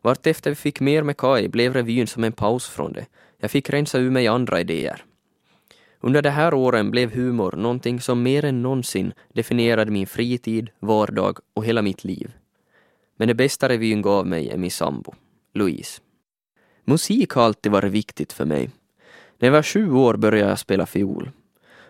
Vartefter 0.00 0.50
vi 0.50 0.54
fick 0.56 0.80
mer 0.80 1.02
med 1.02 1.16
Kai 1.16 1.48
blev 1.48 1.74
revyn 1.74 2.06
som 2.06 2.24
en 2.24 2.32
paus 2.32 2.68
från 2.68 2.92
det. 2.92 3.06
Jag 3.38 3.50
fick 3.50 3.70
rensa 3.70 3.98
ur 3.98 4.10
mig 4.10 4.26
andra 4.26 4.60
idéer. 4.60 5.04
Under 6.04 6.22
de 6.22 6.30
här 6.30 6.54
åren 6.54 6.90
blev 6.90 7.14
humor 7.14 7.54
någonting 7.56 8.00
som 8.00 8.22
mer 8.22 8.44
än 8.44 8.62
någonsin 8.62 9.12
definierade 9.32 9.90
min 9.90 10.06
fritid, 10.06 10.70
vardag 10.80 11.38
och 11.54 11.64
hela 11.64 11.82
mitt 11.82 12.04
liv. 12.04 12.32
Men 13.16 13.28
det 13.28 13.34
bästa 13.34 13.68
revyn 13.68 14.02
gav 14.02 14.26
mig 14.26 14.50
är 14.50 14.56
min 14.56 14.70
sambo, 14.70 15.14
Louise. 15.54 16.00
Musik 16.84 17.30
har 17.30 17.42
alltid 17.42 17.72
varit 17.72 17.92
viktigt 17.92 18.32
för 18.32 18.44
mig. 18.44 18.70
När 19.38 19.48
jag 19.48 19.52
var 19.52 19.62
sju 19.62 19.92
år 19.92 20.16
började 20.16 20.50
jag 20.50 20.58
spela 20.58 20.86
fiol. 20.86 21.30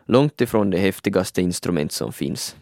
Långt 0.04 0.40
ifrån 0.40 0.70
det 0.70 0.78
häftigaste 0.78 1.42
instrument 1.42 1.92
som 1.92 2.12
finns. 2.12 2.56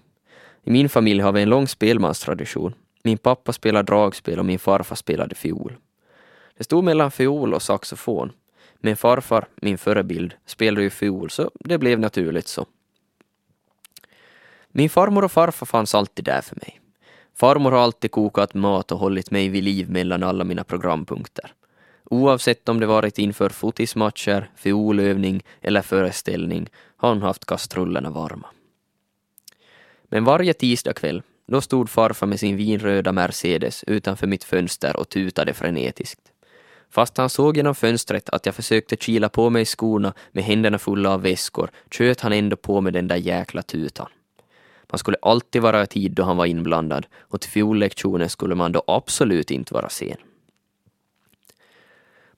I 0.64 0.70
min 0.70 0.88
familj 0.88 1.20
har 1.20 1.32
vi 1.32 1.42
en 1.42 1.48
lång 1.48 1.68
spelmanstradition. 1.68 2.74
Min 3.02 3.18
pappa 3.18 3.52
spelar 3.52 3.82
dragspel 3.82 4.38
och 4.38 4.46
min 4.46 4.58
farfar 4.58 4.96
spelade 4.96 5.34
fiol. 5.34 5.76
Det 6.56 6.64
stod 6.64 6.84
mellan 6.84 7.10
fiol 7.10 7.54
och 7.54 7.62
saxofon. 7.62 8.32
Men 8.80 8.96
farfar, 8.96 9.48
min 9.62 9.78
förebild, 9.78 10.34
spelade 10.46 10.82
ju 10.82 10.90
fiol 10.90 11.30
så 11.30 11.50
det 11.54 11.78
blev 11.78 12.00
naturligt 12.00 12.48
så. 12.48 12.66
Min 14.68 14.90
farmor 14.90 15.24
och 15.24 15.32
farfar 15.32 15.66
fanns 15.66 15.94
alltid 15.94 16.24
där 16.24 16.40
för 16.40 16.56
mig. 16.56 16.80
Farmor 17.36 17.70
har 17.70 17.78
alltid 17.78 18.10
kokat 18.10 18.54
mat 18.54 18.92
och 18.92 18.98
hållit 18.98 19.30
mig 19.30 19.48
vid 19.48 19.64
liv 19.64 19.90
mellan 19.90 20.22
alla 20.22 20.44
mina 20.44 20.64
programpunkter. 20.64 21.52
Oavsett 22.04 22.68
om 22.68 22.80
det 22.80 22.86
varit 22.86 23.18
inför 23.18 23.48
fotismatcher, 23.48 24.50
fiolövning 24.56 25.42
eller 25.60 25.82
föreställning 25.82 26.68
har 26.96 27.08
hon 27.08 27.22
haft 27.22 27.44
kastrullerna 27.44 28.10
varma. 28.10 28.46
Men 30.04 30.24
varje 30.24 30.54
tisdagkväll, 30.54 31.22
då 31.46 31.60
stod 31.60 31.90
farfar 31.90 32.26
med 32.26 32.40
sin 32.40 32.56
vinröda 32.56 33.12
Mercedes 33.12 33.84
utanför 33.84 34.26
mitt 34.26 34.44
fönster 34.44 34.96
och 34.96 35.08
tutade 35.08 35.54
frenetiskt. 35.54 36.29
Fast 36.90 37.16
han 37.16 37.30
såg 37.30 37.56
genom 37.56 37.74
fönstret 37.74 38.28
att 38.28 38.46
jag 38.46 38.54
försökte 38.54 38.96
kila 38.96 39.28
på 39.28 39.50
mig 39.50 39.64
skorna 39.64 40.14
med 40.32 40.44
händerna 40.44 40.78
fulla 40.78 41.10
av 41.10 41.22
väskor, 41.22 41.70
tjöt 41.90 42.20
han 42.20 42.32
ändå 42.32 42.56
på 42.56 42.80
med 42.80 42.92
den 42.92 43.08
där 43.08 43.16
jäkla 43.16 43.62
tutan. 43.62 44.08
Man 44.90 44.98
skulle 44.98 45.16
alltid 45.22 45.62
vara 45.62 45.82
i 45.82 45.86
tid 45.86 46.12
då 46.12 46.22
han 46.22 46.36
var 46.36 46.46
inblandad 46.46 47.06
och 47.18 47.40
till 47.40 47.50
fiollektionen 47.50 48.28
skulle 48.28 48.54
man 48.54 48.72
då 48.72 48.82
absolut 48.86 49.50
inte 49.50 49.74
vara 49.74 49.88
sen. 49.88 50.16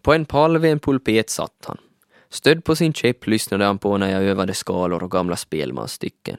På 0.02 0.12
en 0.12 0.24
pall 0.24 0.58
vid 0.58 0.72
en 0.72 0.78
pulpet 0.78 1.30
satt 1.30 1.64
han. 1.66 1.78
Stödd 2.28 2.64
på 2.64 2.76
sin 2.76 2.92
käpp 2.92 3.26
lyssnade 3.26 3.64
han 3.64 3.78
på 3.78 3.98
när 3.98 4.10
jag 4.10 4.24
övade 4.24 4.54
skalor 4.54 5.02
och 5.02 5.10
gamla 5.10 5.36
spelmansstycken. 5.36 6.36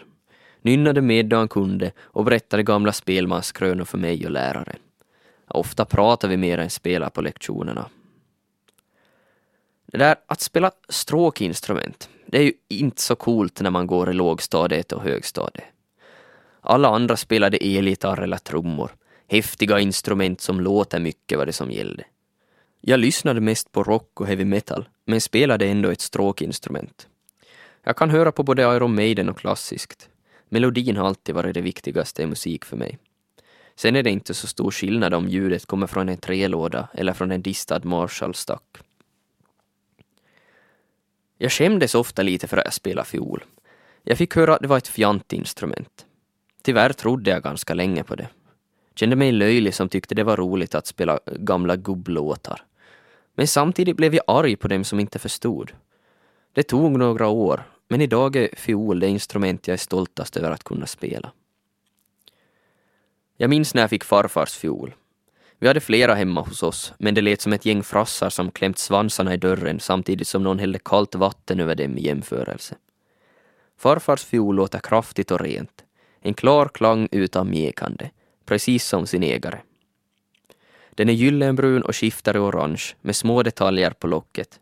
Nynnade 0.61 1.01
med 1.01 1.25
då 1.25 1.37
han 1.37 1.47
kunde 1.47 1.91
och 2.01 2.25
berättade 2.25 2.63
gamla 2.63 2.91
spelmanskrönor 2.91 3.85
för 3.85 3.97
mig 3.97 4.25
och 4.25 4.31
läraren. 4.31 4.79
Ofta 5.47 5.85
pratade 5.85 6.31
vi 6.31 6.37
mer 6.37 6.57
än 6.57 6.69
spelar 6.69 7.09
på 7.09 7.21
lektionerna. 7.21 7.89
Det 9.93 9.99
där 9.99 10.15
att 10.27 10.41
spela 10.41 10.71
stråkinstrument, 10.89 12.09
det 12.25 12.37
är 12.37 12.43
ju 12.43 12.53
inte 12.69 13.01
så 13.01 13.15
coolt 13.15 13.61
när 13.61 13.69
man 13.69 13.87
går 13.87 14.09
i 14.09 14.13
lågstadiet 14.13 14.91
och 14.91 15.01
högstadiet. 15.01 15.65
Alla 16.61 16.87
andra 16.87 17.17
spelade 17.17 17.57
elgitarr 17.57 18.21
eller 18.21 18.37
trummor. 18.37 18.91
Häftiga 19.27 19.79
instrument 19.79 20.41
som 20.41 20.59
låter 20.59 20.99
mycket 20.99 21.37
var 21.37 21.45
det 21.45 21.53
som 21.53 21.71
gällde. 21.71 22.03
Jag 22.81 22.99
lyssnade 22.99 23.41
mest 23.41 23.71
på 23.71 23.83
rock 23.83 24.21
och 24.21 24.27
heavy 24.27 24.45
metal, 24.45 24.89
men 25.05 25.21
spelade 25.21 25.67
ändå 25.67 25.89
ett 25.89 26.01
stråkinstrument. 26.01 27.07
Jag 27.83 27.97
kan 27.97 28.09
höra 28.09 28.31
på 28.31 28.43
både 28.43 28.61
Iron 28.61 28.95
Maiden 28.95 29.29
och 29.29 29.37
klassiskt. 29.37 30.09
Melodin 30.49 30.97
har 30.97 31.07
alltid 31.07 31.35
varit 31.35 31.53
det 31.53 31.61
viktigaste 31.61 32.23
i 32.23 32.25
musik 32.25 32.65
för 32.65 32.77
mig. 32.77 32.97
Sen 33.75 33.95
är 33.95 34.03
det 34.03 34.09
inte 34.09 34.33
så 34.33 34.47
stor 34.47 34.71
skillnad 34.71 35.13
om 35.13 35.27
ljudet 35.27 35.65
kommer 35.65 35.87
från 35.87 36.09
en 36.09 36.17
trelåda 36.17 36.87
eller 36.93 37.13
från 37.13 37.31
en 37.31 37.41
distad 37.41 37.81
Marshall-stack. 37.83 38.79
Jag 41.43 41.51
skämdes 41.51 41.95
ofta 41.95 42.21
lite 42.21 42.47
för 42.47 42.57
att 42.57 42.65
jag 42.65 42.73
spelade 42.73 43.07
fiol. 43.07 43.43
Jag 44.03 44.17
fick 44.17 44.35
höra 44.35 44.55
att 44.55 44.61
det 44.61 44.67
var 44.67 44.77
ett 44.77 44.87
fjantinstrument. 44.87 46.05
Tyvärr 46.61 46.93
trodde 46.93 47.31
jag 47.31 47.43
ganska 47.43 47.73
länge 47.73 48.03
på 48.03 48.15
det. 48.15 48.27
Kände 48.95 49.15
mig 49.15 49.31
löjlig 49.31 49.73
som 49.73 49.89
tyckte 49.89 50.15
det 50.15 50.23
var 50.23 50.37
roligt 50.37 50.75
att 50.75 50.87
spela 50.87 51.19
gamla 51.25 51.75
gubblåtar. 51.75 52.61
Men 53.35 53.47
samtidigt 53.47 53.97
blev 53.97 54.15
jag 54.15 54.23
arg 54.27 54.55
på 54.55 54.67
dem 54.67 54.83
som 54.83 54.99
inte 54.99 55.19
förstod. 55.19 55.71
Det 56.53 56.63
tog 56.63 56.99
några 56.99 57.27
år, 57.27 57.63
men 57.87 58.01
idag 58.01 58.35
är 58.35 58.49
fiol 58.55 58.99
det 58.99 59.07
instrument 59.07 59.67
jag 59.67 59.73
är 59.73 59.77
stoltast 59.77 60.37
över 60.37 60.51
att 60.51 60.63
kunna 60.63 60.85
spela. 60.85 61.31
Jag 63.37 63.49
minns 63.49 63.73
när 63.73 63.81
jag 63.81 63.89
fick 63.89 64.03
farfars 64.03 64.57
fiol. 64.57 64.93
Vi 65.63 65.67
hade 65.67 65.79
flera 65.79 66.15
hemma 66.15 66.41
hos 66.41 66.63
oss, 66.63 66.93
men 66.97 67.15
det 67.15 67.21
lät 67.21 67.41
som 67.41 67.53
ett 67.53 67.65
gäng 67.65 67.83
frassar 67.83 68.29
som 68.29 68.51
klämt 68.51 68.77
svansarna 68.77 69.33
i 69.33 69.37
dörren 69.37 69.79
samtidigt 69.79 70.27
som 70.27 70.43
någon 70.43 70.59
hällde 70.59 70.79
kallt 70.79 71.15
vatten 71.15 71.59
över 71.59 71.75
dem 71.75 71.97
i 71.97 72.01
jämförelse. 72.01 72.75
Farfars 73.77 74.23
fiol 74.23 74.55
låter 74.55 74.79
kraftigt 74.79 75.31
och 75.31 75.39
rent. 75.39 75.83
En 76.21 76.33
klar 76.33 76.69
klang 76.73 77.07
utan 77.11 77.49
mjäkande, 77.49 78.09
precis 78.45 78.87
som 78.87 79.07
sin 79.07 79.23
ägare. 79.23 79.57
Den 80.89 81.09
är 81.09 81.13
gyllenbrun 81.13 81.81
och 81.81 81.95
skiftar 81.95 82.35
i 82.35 82.39
orange 82.39 82.83
med 83.01 83.15
små 83.15 83.43
detaljer 83.43 83.91
på 83.91 84.07
locket. 84.07 84.59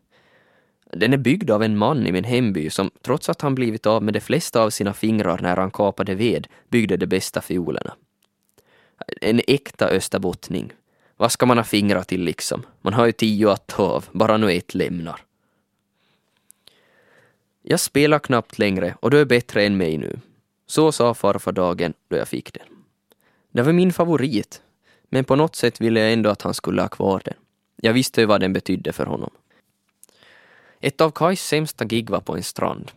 Den 0.92 1.12
är 1.12 1.18
byggd 1.18 1.50
av 1.50 1.62
en 1.62 1.78
man 1.78 2.06
i 2.06 2.12
min 2.12 2.24
hemby 2.24 2.70
som 2.70 2.90
trots 3.00 3.28
att 3.28 3.40
han 3.40 3.54
blivit 3.54 3.86
av 3.86 4.02
med 4.02 4.14
de 4.14 4.20
flesta 4.20 4.62
av 4.62 4.70
sina 4.70 4.92
fingrar 4.92 5.38
när 5.42 5.56
han 5.56 5.70
kapade 5.70 6.14
ved 6.14 6.46
byggde 6.68 6.96
de 6.96 7.06
bästa 7.06 7.40
fiolerna. 7.40 7.94
En 9.20 9.40
äkta 9.46 9.88
österbottning. 9.88 10.72
Vad 11.22 11.32
ska 11.32 11.46
man 11.46 11.58
ha 11.58 11.64
fingrar 11.64 12.02
till 12.02 12.22
liksom? 12.24 12.66
Man 12.80 12.92
har 12.92 13.06
ju 13.06 13.12
tio 13.12 13.50
att 13.50 13.66
ta 13.66 13.82
av, 13.82 14.04
bara 14.12 14.36
nu 14.36 14.52
ett 14.52 14.74
lämnar. 14.74 15.20
Jag 17.62 17.80
spelar 17.80 18.18
knappt 18.18 18.58
längre 18.58 18.96
och 19.00 19.10
du 19.10 19.20
är 19.20 19.24
bättre 19.24 19.64
än 19.66 19.76
mig 19.76 19.98
nu. 19.98 20.18
Så 20.66 20.92
sa 20.92 21.14
farfar 21.14 21.52
dagen 21.52 21.94
då 22.08 22.16
jag 22.16 22.28
fick 22.28 22.52
den. 22.52 22.66
Det 23.52 23.62
var 23.62 23.72
min 23.72 23.92
favorit, 23.92 24.62
men 25.08 25.24
på 25.24 25.36
något 25.36 25.56
sätt 25.56 25.80
ville 25.80 26.00
jag 26.00 26.12
ändå 26.12 26.30
att 26.30 26.42
han 26.42 26.54
skulle 26.54 26.82
ha 26.82 26.88
kvar 26.88 27.22
den. 27.24 27.34
Jag 27.76 27.92
visste 27.92 28.20
ju 28.20 28.26
vad 28.26 28.40
den 28.40 28.52
betydde 28.52 28.92
för 28.92 29.06
honom. 29.06 29.30
Ett 30.80 31.00
av 31.00 31.10
Kajs 31.10 31.42
sämsta 31.46 31.84
gig 31.84 32.10
var 32.10 32.20
på 32.20 32.36
en 32.36 32.42
strand. 32.42 32.90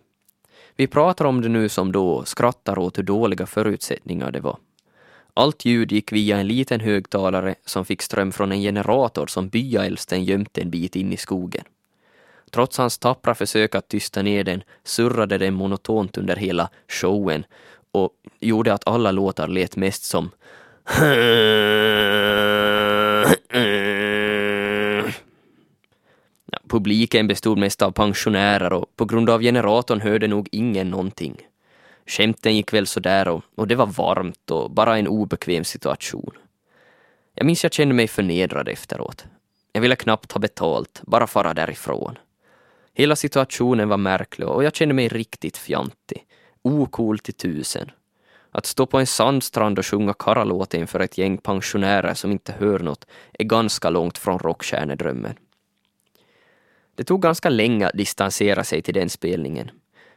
Vi 0.76 0.88
pratar 0.88 1.26
om 1.26 1.42
det 1.42 1.50
nu 1.50 1.70
som 1.70 1.92
då 1.92 2.10
och 2.10 2.28
skrattar 2.28 2.80
åt 2.80 2.98
hur 2.98 3.04
dåliga 3.04 3.46
förutsättningar 3.46 4.32
det 4.32 4.40
var. 4.40 4.58
Allt 5.38 5.66
ljud 5.66 5.92
gick 5.92 6.12
via 6.12 6.38
en 6.38 6.48
liten 6.48 6.80
högtalare 6.80 7.56
som 7.66 7.86
fick 7.86 8.02
ström 8.02 8.32
från 8.32 8.52
en 8.52 8.62
generator 8.62 9.28
som 9.28 9.50
byaäldsten 9.50 10.24
gömt 10.24 10.58
en 10.58 10.70
bit 10.70 10.96
in 10.96 11.14
i 11.14 11.18
skogen. 11.18 11.64
Trots 12.52 12.78
hans 12.78 12.98
tappra 12.98 13.36
försök 13.36 13.76
att 13.76 13.88
tysta 13.88 14.22
ner 14.22 14.44
den 14.44 14.64
surrade 14.84 15.38
den 15.38 15.54
monotont 15.54 16.18
under 16.18 16.36
hela 16.36 16.70
showen 16.88 17.46
och 17.92 18.10
gjorde 18.40 18.74
att 18.74 18.88
alla 18.88 19.12
låtar 19.12 19.48
lät 19.48 19.76
mest 19.76 20.04
som 20.04 20.30
ja, 26.52 26.60
Publiken 26.68 27.28
bestod 27.28 27.58
mest 27.58 27.82
av 27.82 27.92
pensionärer 27.92 28.74
och 28.74 28.96
på 28.96 29.06
grund 29.06 29.30
av 29.30 29.42
generatorn 29.42 30.02
hörde 30.02 30.28
nog 30.28 30.50
ingen 30.52 30.90
någonting. 30.90 31.42
Skämten 32.06 32.56
gick 32.56 32.74
väl 32.74 32.88
sådär 32.88 33.28
och, 33.28 33.44
och 33.56 33.68
det 33.68 33.76
var 33.76 33.86
varmt 33.86 34.52
och 34.52 34.72
bara 34.72 34.98
en 34.98 35.08
obekväm 35.08 35.64
situation. 35.64 36.32
Jag 37.34 37.46
minns 37.46 37.64
jag 37.64 37.74
kände 37.74 37.94
mig 37.94 38.08
förnedrad 38.08 38.70
efteråt. 38.70 39.26
Jag 39.74 39.82
ville 39.82 39.96
knappt 39.96 40.32
ha 40.32 40.40
betalt, 40.40 41.02
bara 41.04 41.28
fara 41.28 41.54
därifrån. 41.54 42.18
Hela 42.94 43.16
situationen 43.16 43.90
var 43.90 43.98
märklig 43.98 44.48
och 44.48 44.64
jag 44.64 44.76
kände 44.76 44.94
mig 44.94 45.08
riktigt 45.08 45.58
fjantig. 45.58 46.26
Ocool 46.62 47.20
till 47.20 47.34
tusen. 47.34 47.92
Att 48.52 48.66
stå 48.66 48.86
på 48.86 49.00
en 49.00 49.08
sandstrand 49.08 49.80
och 49.80 49.86
sjunga 49.86 50.14
karalåt 50.14 50.74
inför 50.74 51.00
ett 51.00 51.18
gäng 51.18 51.38
pensionärer 51.38 52.14
som 52.14 52.32
inte 52.32 52.52
hör 52.52 52.80
något 52.80 53.06
är 53.34 53.44
ganska 53.44 53.90
långt 53.90 54.18
från 54.18 54.40
rockstjärnedrömmen. 54.40 55.36
Det 56.96 57.04
tog 57.04 57.22
ganska 57.22 57.50
länge 57.50 57.88
att 57.88 57.98
distansera 57.98 58.64
sig 58.64 58.82
till 58.82 58.94
den 58.94 59.10
spelningen. 59.10 59.72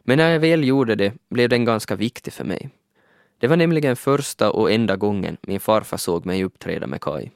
Men 0.09 0.19
när 0.19 0.31
jag 0.31 0.41
väl 0.41 0.65
gjorde 0.65 0.95
det 0.95 1.13
blev 1.31 1.49
den 1.49 1.65
ganska 1.65 1.97
viktig 1.97 2.33
för 2.33 2.45
mig. 2.45 2.71
Det 3.39 3.47
var 3.47 3.57
nämligen 3.57 3.97
första 3.97 4.51
och 4.51 4.73
enda 4.73 4.97
gången 4.97 5.37
min 5.41 5.61
farfar 5.61 5.97
såg 5.97 6.27
mig 6.27 6.45
uppträda 6.45 6.87
med 6.87 7.01
Kai. 7.01 7.31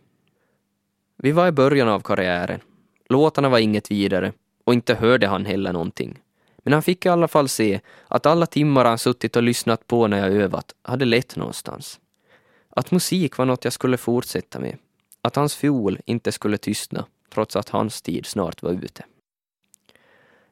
Vi 1.17 1.33
var 1.33 1.49
i 1.49 1.53
början 1.53 1.89
av 1.89 2.01
karriären. 2.01 2.61
Låtarna 3.09 3.49
var 3.49 3.59
inget 3.59 3.91
vidare 3.91 4.33
och 4.65 4.75
inte 4.75 4.95
hörde 4.95 5.27
han 5.27 5.47
heller 5.47 5.73
någonting. 5.73 6.19
Men 6.59 6.73
han 6.73 6.83
fick 6.83 7.07
i 7.07 7.09
alla 7.09 7.29
fall 7.29 7.49
se 7.49 7.81
att 8.09 8.27
alla 8.27 8.47
timmar 8.47 8.85
han 8.85 8.99
suttit 8.99 9.37
och 9.37 9.43
lyssnat 9.43 9.87
på 9.87 10.07
när 10.07 10.19
jag 10.19 10.33
övat 10.33 10.75
hade 10.83 11.05
lett 11.05 11.37
någonstans. 11.37 12.01
Att 12.71 12.91
musik 12.91 13.37
var 13.37 13.45
något 13.45 13.65
jag 13.65 13.73
skulle 13.73 13.97
fortsätta 13.97 14.61
med. 14.61 14.79
Att 15.23 15.37
hans 15.37 15.57
fiol 15.57 15.99
inte 16.07 16.33
skulle 16.33 16.59
tystna 16.59 17.07
trots 17.35 17.57
att 17.57 17.69
hans 17.69 18.03
tid 18.03 18.27
snart 18.27 18.63
var 18.63 18.71
ute. 18.71 19.05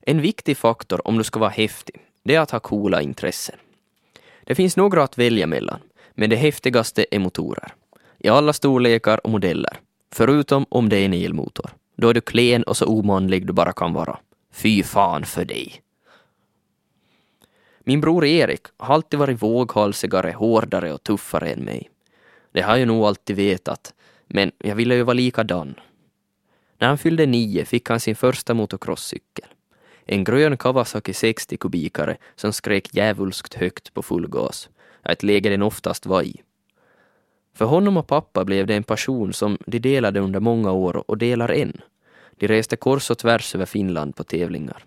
En 0.00 0.20
viktig 0.20 0.56
faktor 0.56 1.08
om 1.08 1.18
du 1.18 1.24
ska 1.24 1.40
vara 1.40 1.50
häftig, 1.50 2.00
det 2.22 2.34
är 2.34 2.40
att 2.40 2.50
ha 2.50 2.60
coola 2.60 3.02
intressen. 3.02 3.56
Det 4.44 4.54
finns 4.54 4.76
några 4.76 5.02
att 5.02 5.18
välja 5.18 5.46
mellan, 5.46 5.80
men 6.14 6.30
det 6.30 6.36
häftigaste 6.36 7.06
är 7.10 7.18
motorer. 7.18 7.72
I 8.18 8.28
alla 8.28 8.52
storlekar 8.52 9.26
och 9.26 9.30
modeller, 9.30 9.80
förutom 10.12 10.66
om 10.68 10.88
det 10.88 10.96
är 10.96 11.04
en 11.04 11.14
elmotor. 11.14 11.70
Då 11.96 12.08
är 12.08 12.14
du 12.14 12.20
klen 12.20 12.62
och 12.62 12.76
så 12.76 12.86
omanlig 12.86 13.46
du 13.46 13.52
bara 13.52 13.72
kan 13.72 13.92
vara. 13.92 14.18
Fy 14.52 14.82
fan 14.82 15.24
för 15.24 15.44
dig. 15.44 15.82
Min 17.84 18.00
bror 18.00 18.24
Erik 18.24 18.66
har 18.76 18.94
alltid 18.94 19.18
varit 19.18 19.42
våghalsigare, 19.42 20.32
hårdare 20.32 20.92
och 20.92 21.02
tuffare 21.02 21.50
än 21.50 21.64
mig. 21.64 21.90
Det 22.52 22.62
har 22.62 22.76
jag 22.76 22.88
nog 22.88 23.04
alltid 23.04 23.36
vetat, 23.36 23.94
men 24.26 24.52
jag 24.58 24.74
ville 24.74 24.94
ju 24.94 25.02
vara 25.02 25.14
likadan. 25.14 25.74
När 26.78 26.88
han 26.88 26.98
fyllde 26.98 27.26
nio 27.26 27.64
fick 27.64 27.88
han 27.88 28.00
sin 28.00 28.16
första 28.16 28.54
motocrosscykel. 28.54 29.46
En 30.12 30.24
grön 30.24 30.56
Kawasaki 30.56 31.12
60 31.12 31.56
kubikare 31.56 32.16
som 32.36 32.52
skrek 32.52 32.94
djävulskt 32.94 33.54
högt 33.54 33.94
på 33.94 34.02
full 34.02 34.28
gas. 34.28 34.68
ett 35.04 35.22
läge 35.22 35.48
den 35.50 35.62
oftast 35.62 36.06
var 36.06 36.22
i. 36.22 36.42
För 37.54 37.64
honom 37.64 37.96
och 37.96 38.06
pappa 38.06 38.44
blev 38.44 38.66
det 38.66 38.74
en 38.74 38.82
passion 38.82 39.32
som 39.32 39.58
de 39.66 39.78
delade 39.78 40.20
under 40.20 40.40
många 40.40 40.72
år 40.72 41.10
och 41.10 41.18
delar 41.18 41.48
än. 41.48 41.80
De 42.36 42.48
reste 42.48 42.76
kors 42.76 43.10
och 43.10 43.18
tvärs 43.18 43.54
över 43.54 43.66
Finland 43.66 44.16
på 44.16 44.24
tävlingar. 44.24 44.84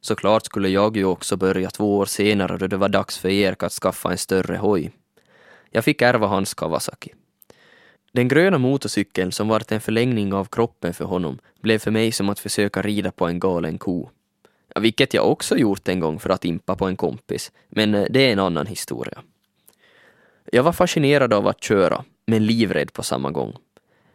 Såklart 0.00 0.46
skulle 0.46 0.68
jag 0.68 0.96
ju 0.96 1.04
också 1.04 1.36
börja 1.36 1.70
två 1.70 1.96
år 1.96 2.06
senare 2.06 2.58
då 2.58 2.66
det 2.66 2.76
var 2.76 2.88
dags 2.88 3.18
för 3.18 3.28
Erik 3.28 3.62
att 3.62 3.72
skaffa 3.72 4.10
en 4.10 4.18
större 4.18 4.56
hoj. 4.56 4.92
Jag 5.70 5.84
fick 5.84 6.02
ärva 6.02 6.26
hans 6.26 6.54
Kawasaki. 6.54 7.12
Den 8.16 8.28
gröna 8.28 8.58
motorcykeln 8.58 9.32
som 9.32 9.48
varit 9.48 9.72
en 9.72 9.80
förlängning 9.80 10.32
av 10.32 10.44
kroppen 10.44 10.94
för 10.94 11.04
honom 11.04 11.38
blev 11.60 11.78
för 11.78 11.90
mig 11.90 12.12
som 12.12 12.28
att 12.28 12.38
försöka 12.38 12.82
rida 12.82 13.10
på 13.10 13.26
en 13.26 13.40
galen 13.40 13.78
ko. 13.78 14.10
Vilket 14.80 15.14
jag 15.14 15.30
också 15.30 15.56
gjort 15.56 15.88
en 15.88 16.00
gång 16.00 16.18
för 16.18 16.30
att 16.30 16.44
impa 16.44 16.76
på 16.76 16.86
en 16.86 16.96
kompis, 16.96 17.52
men 17.68 17.94
eh, 17.94 18.06
det 18.10 18.20
är 18.20 18.32
en 18.32 18.38
annan 18.38 18.66
historia. 18.66 19.22
Jag 20.52 20.62
var 20.62 20.72
fascinerad 20.72 21.32
av 21.32 21.46
att 21.46 21.62
köra, 21.62 22.04
men 22.26 22.46
livrädd 22.46 22.92
på 22.92 23.02
samma 23.02 23.30
gång. 23.30 23.56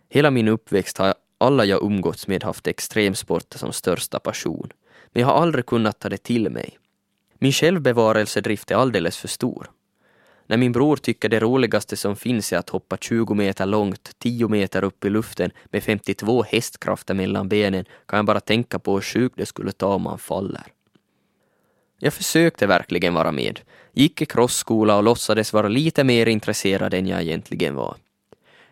Hela 0.10 0.32
min 0.32 0.48
uppväxt 0.48 0.98
har 0.98 1.14
alla 1.38 1.66
jag 1.66 1.84
umgåtts 1.84 2.28
med 2.28 2.44
haft 2.44 2.68
extremsporter 2.68 3.58
som 3.58 3.74
största 3.74 4.20
passion, 4.20 4.70
men 5.12 5.22
jag 5.22 5.28
har 5.28 5.42
aldrig 5.42 5.66
kunnat 5.66 6.00
ta 6.00 6.10
det 6.10 6.24
till 6.24 6.50
mig. 6.50 6.78
Min 7.40 7.52
självbevarelsedrift 7.52 8.72
är 8.72 8.76
alldeles 8.76 9.18
för 9.18 9.28
stor. 9.28 9.70
När 10.52 10.58
min 10.58 10.72
bror 10.72 10.96
tycker 10.96 11.30
det 11.30 11.40
roligaste 11.40 11.98
som 11.98 12.16
finns 12.16 12.54
är 12.54 12.58
att 12.58 12.70
hoppa 12.70 12.98
20 12.98 13.34
meter 13.34 13.66
långt, 13.66 14.12
10 14.18 14.48
meter 14.48 14.84
upp 14.84 15.06
i 15.06 15.10
luften 15.10 15.52
med 15.66 15.84
52 15.84 16.44
hästkrafter 16.44 17.14
mellan 17.14 17.50
benen 17.50 17.86
kan 18.06 18.18
jag 18.18 18.26
bara 18.26 18.40
tänka 18.40 18.80
på 18.80 18.94
hur 18.94 19.02
sjukt 19.02 19.38
det 19.38 19.46
skulle 19.46 19.72
ta 19.72 19.94
om 19.94 20.02
man 20.02 20.20
faller. 20.20 20.64
Jag 22.00 22.14
försökte 22.14 22.68
verkligen 22.68 23.14
vara 23.14 23.32
med, 23.32 23.60
gick 23.94 24.22
i 24.22 24.26
krossskola 24.26 24.98
och 24.98 25.04
låtsades 25.04 25.54
vara 25.54 25.68
lite 25.68 26.04
mer 26.04 26.26
intresserad 26.26 26.94
än 26.94 27.08
jag 27.08 27.22
egentligen 27.22 27.76
var. 27.76 27.96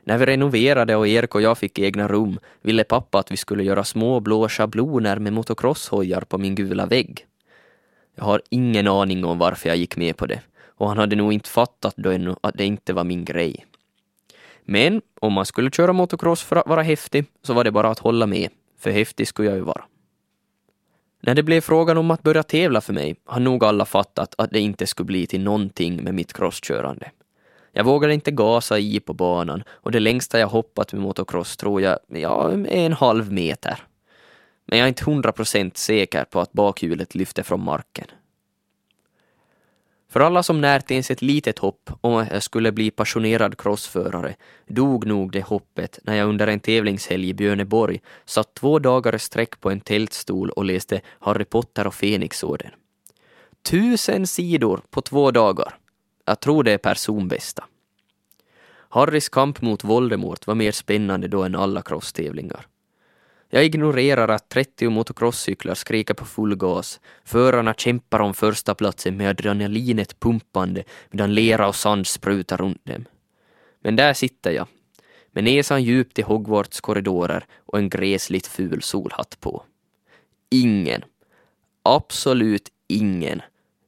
När 0.04 0.18
vi 0.18 0.26
renoverade 0.26 0.96
och 0.96 1.08
Erik 1.08 1.36
och 1.36 1.42
jag 1.42 1.58
fick 1.58 1.80
egna 1.80 2.08
rum 2.08 2.40
ville 2.62 2.84
pappa 2.84 3.20
att 3.20 3.32
vi 3.32 3.38
skulle 3.38 3.64
göra 3.64 3.84
små 3.84 4.20
blå 4.20 4.50
schabloner 4.50 5.20
med 5.20 5.34
motocrosshojar 5.34 6.22
på 6.22 6.38
min 6.38 6.56
gula 6.56 6.86
vägg. 6.86 7.26
Jag 8.16 8.24
har 8.24 8.42
ingen 8.50 8.88
aning 8.88 9.26
om 9.26 9.38
varför 9.38 9.70
jag 9.70 9.78
gick 9.78 9.98
med 9.98 10.18
på 10.18 10.26
det 10.26 10.42
och 10.80 10.88
han 10.88 10.98
hade 10.98 11.16
nog 11.16 11.34
inte 11.34 11.50
fattat 11.50 11.94
då 11.98 12.12
ännu 12.12 12.36
att 12.42 12.58
det 12.58 12.66
inte 12.66 12.94
var 12.94 13.04
min 13.04 13.26
grej. 13.26 13.66
Men 14.62 15.02
om 15.22 15.34
man 15.34 15.46
skulle 15.46 15.72
köra 15.72 15.94
motocross 15.94 16.44
för 16.44 16.56
att 16.56 16.68
vara 16.68 16.82
häftig 16.82 17.26
så 17.42 17.54
var 17.54 17.64
det 17.64 17.72
bara 17.72 17.90
att 17.90 18.00
hålla 18.00 18.28
med, 18.28 18.50
för 18.80 18.92
häftig 18.92 19.28
skulle 19.28 19.50
jag 19.50 19.58
ju 19.58 19.64
vara. 19.64 19.84
När 21.22 21.36
det 21.36 21.44
blev 21.44 21.62
frågan 21.62 21.98
om 21.98 22.12
att 22.12 22.24
börja 22.24 22.44
tävla 22.44 22.82
för 22.82 22.94
mig 22.94 23.16
har 23.26 23.40
nog 23.40 23.64
alla 23.64 23.86
fattat 23.86 24.36
att 24.38 24.52
det 24.52 24.60
inte 24.60 24.88
skulle 24.88 25.06
bli 25.06 25.28
till 25.28 25.44
någonting 25.44 26.04
med 26.04 26.14
mitt 26.14 26.34
crosskörande. 26.34 27.12
Jag 27.72 27.84
vågade 27.84 28.14
inte 28.14 28.32
gasa 28.32 28.80
i 28.80 29.00
på 29.00 29.14
banan 29.14 29.64
och 29.70 29.92
det 29.92 30.00
längsta 30.00 30.40
jag 30.40 30.48
hoppat 30.48 30.94
med 30.94 31.02
motocross 31.02 31.58
tror 31.58 31.82
jag, 31.82 32.00
ja, 32.08 32.52
är 32.52 32.86
en 32.86 32.94
halv 32.94 33.32
meter. 33.32 33.80
Men 34.66 34.80
jag 34.80 34.86
är 34.86 34.90
inte 34.90 35.06
hundra 35.06 35.32
procent 35.32 35.78
säker 35.78 36.24
på 36.24 36.40
att 36.40 36.52
bakhjulet 36.52 37.16
lyfter 37.16 37.44
från 37.44 37.64
marken. 37.64 38.08
För 40.12 40.20
alla 40.20 40.44
som 40.44 40.62
närt 40.62 40.92
ens 40.92 41.12
ett 41.12 41.22
litet 41.22 41.60
hopp 41.60 41.90
om 42.02 42.16
att 42.16 42.32
jag 42.32 42.44
skulle 42.44 42.72
bli 42.72 42.92
passionerad 42.92 43.58
crossförare 43.58 44.36
dog 44.68 45.06
nog 45.06 45.32
det 45.32 45.42
hoppet 45.42 46.00
när 46.04 46.16
jag 46.16 46.30
under 46.30 46.48
en 46.48 46.60
tävlingshelg 46.60 47.30
i 47.30 47.34
Björneborg 47.34 48.02
satt 48.26 48.54
två 48.54 48.80
dagar 48.80 49.16
i 49.16 49.20
sträck 49.20 49.60
på 49.60 49.72
en 49.72 49.80
tältstol 49.80 50.50
och 50.50 50.66
läste 50.66 51.02
Harry 51.20 51.46
Potter 51.46 51.88
och 51.88 51.94
Fenixorden. 51.94 52.72
Tusen 53.62 54.28
sidor 54.28 54.82
på 54.90 55.02
två 55.02 55.32
dagar. 55.32 55.78
Jag 56.26 56.40
tror 56.40 56.64
det 56.64 56.72
är 56.72 56.78
personbästa. 56.78 57.64
Harrys 58.90 59.30
kamp 59.30 59.62
mot 59.62 59.84
Voldemort 59.84 60.48
var 60.48 60.56
mer 60.56 60.72
spännande 60.72 61.28
då 61.28 61.44
än 61.44 61.56
alla 61.56 61.82
crosstävlingar. 61.82 62.66
Jag 63.52 63.66
ignorerar 63.66 64.28
att 64.28 64.50
30 64.50 64.90
motocrosscyklar 64.90 65.76
skriker 65.76 66.14
på 66.14 66.26
full 66.26 66.56
gas. 66.56 67.00
Förarna 67.24 67.74
kämpar 67.74 68.20
om 68.20 68.34
första 68.34 68.76
platsen 68.76 69.18
med 69.18 69.30
adrenalinet 69.30 70.20
pumpande 70.20 70.84
medan 71.12 71.34
lera 71.34 71.68
och 71.68 71.76
sand 71.76 72.08
sprutar 72.08 72.58
runt 72.58 72.86
dem. 72.86 73.06
Men 73.82 73.96
där 73.96 74.14
sitter 74.14 74.52
jag, 74.52 74.68
med 75.32 75.44
näsan 75.44 75.84
djupt 75.84 76.20
i 76.20 76.22
Hogwarts 76.22 76.82
korridorer 76.82 77.46
och 77.66 77.78
en 77.78 77.90
gräsligt 77.90 78.48
ful 78.48 78.82
solhatt 78.82 79.38
på. 79.40 79.64
Ingen, 80.52 81.04
absolut 81.84 82.70
ingen, 82.88 83.42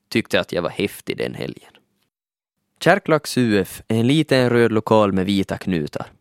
tyckte 0.10 0.39
att 0.39 0.52
jag 0.52 0.62
var 0.62 0.69
häftig 0.69 1.17
den 1.17 1.34
helgen. 1.34 1.71
Kärklax 2.80 3.38
UF 3.38 3.82
är 3.88 4.00
en 4.00 4.08
liten 4.08 4.50
röd 4.50 4.71
lokal 4.71 5.13
med 5.13 5.26
vita 5.26 5.58
knutar. 5.58 6.12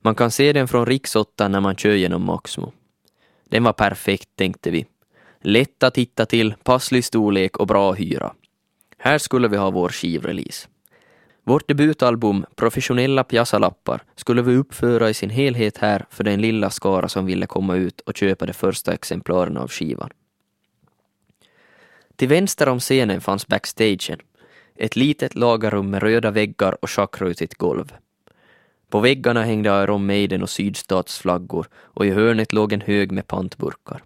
Man 0.00 0.14
kan 0.14 0.30
se 0.30 0.52
den 0.52 0.68
från 0.68 0.86
riksåttan 0.86 1.52
när 1.52 1.60
man 1.60 1.76
kör 1.76 1.94
genom 1.94 2.24
Maxmo. 2.24 2.72
Den 3.48 3.64
var 3.64 3.72
perfekt, 3.72 4.28
tänkte 4.36 4.70
vi. 4.70 4.86
Lätt 5.40 5.82
att 5.82 5.98
hitta 5.98 6.26
till, 6.26 6.54
passlig 6.62 7.04
storlek 7.04 7.56
och 7.56 7.66
bra 7.66 7.92
hyra. 7.92 8.34
Här 8.98 9.18
skulle 9.18 9.48
vi 9.48 9.56
ha 9.56 9.70
vår 9.70 9.88
skivrelease. 9.88 10.68
Vårt 11.44 11.68
debutalbum 11.68 12.46
Professionella 12.56 13.24
pjassalappar 13.24 14.02
skulle 14.16 14.42
vi 14.42 14.56
uppföra 14.56 15.10
i 15.10 15.14
sin 15.14 15.30
helhet 15.30 15.78
här 15.78 16.06
för 16.10 16.24
den 16.24 16.40
lilla 16.40 16.70
skara 16.70 17.08
som 17.08 17.26
ville 17.26 17.46
komma 17.46 17.76
ut 17.76 18.00
och 18.00 18.16
köpa 18.16 18.46
de 18.46 18.52
första 18.52 18.92
exemplaren 18.92 19.56
av 19.56 19.68
skivan. 19.68 20.10
Till 22.16 22.28
vänster 22.28 22.68
om 22.68 22.80
scenen 22.80 23.20
fanns 23.20 23.46
backstagen, 23.46 24.18
ett 24.76 24.96
litet 24.96 25.34
lagerrum 25.34 25.90
med 25.90 26.02
röda 26.02 26.30
väggar 26.30 26.76
och 26.82 26.90
schackrutigt 26.90 27.54
golv. 27.54 27.92
På 28.88 29.00
väggarna 29.00 29.42
hängde 29.42 29.82
Iron 29.82 30.06
Maiden 30.06 30.42
och 30.42 30.50
sydstatsflaggor 30.50 31.68
och 31.74 32.06
i 32.06 32.10
hörnet 32.10 32.52
låg 32.52 32.72
en 32.72 32.80
hög 32.80 33.12
med 33.12 33.26
pantburkar. 33.26 34.02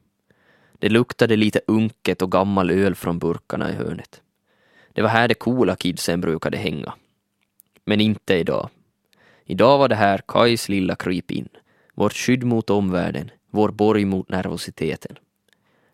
Det 0.78 0.88
luktade 0.88 1.36
lite 1.36 1.60
unket 1.66 2.22
och 2.22 2.32
gammal 2.32 2.70
öl 2.70 2.94
från 2.94 3.18
burkarna 3.18 3.70
i 3.70 3.74
hörnet. 3.74 4.22
Det 4.92 5.02
var 5.02 5.08
här 5.08 5.28
de 5.28 5.34
coola 5.34 5.76
kidsen 5.76 6.20
brukade 6.20 6.56
hänga. 6.56 6.94
Men 7.84 8.00
inte 8.00 8.34
idag. 8.34 8.68
Idag 9.44 9.78
var 9.78 9.88
det 9.88 9.94
här 9.94 10.20
Kajs 10.28 10.68
lilla 10.68 10.94
krypin, 10.94 11.48
vårt 11.94 12.12
skydd 12.12 12.44
mot 12.44 12.70
omvärlden, 12.70 13.30
vår 13.50 13.68
borg 13.68 14.04
mot 14.04 14.28
nervositeten. 14.28 15.18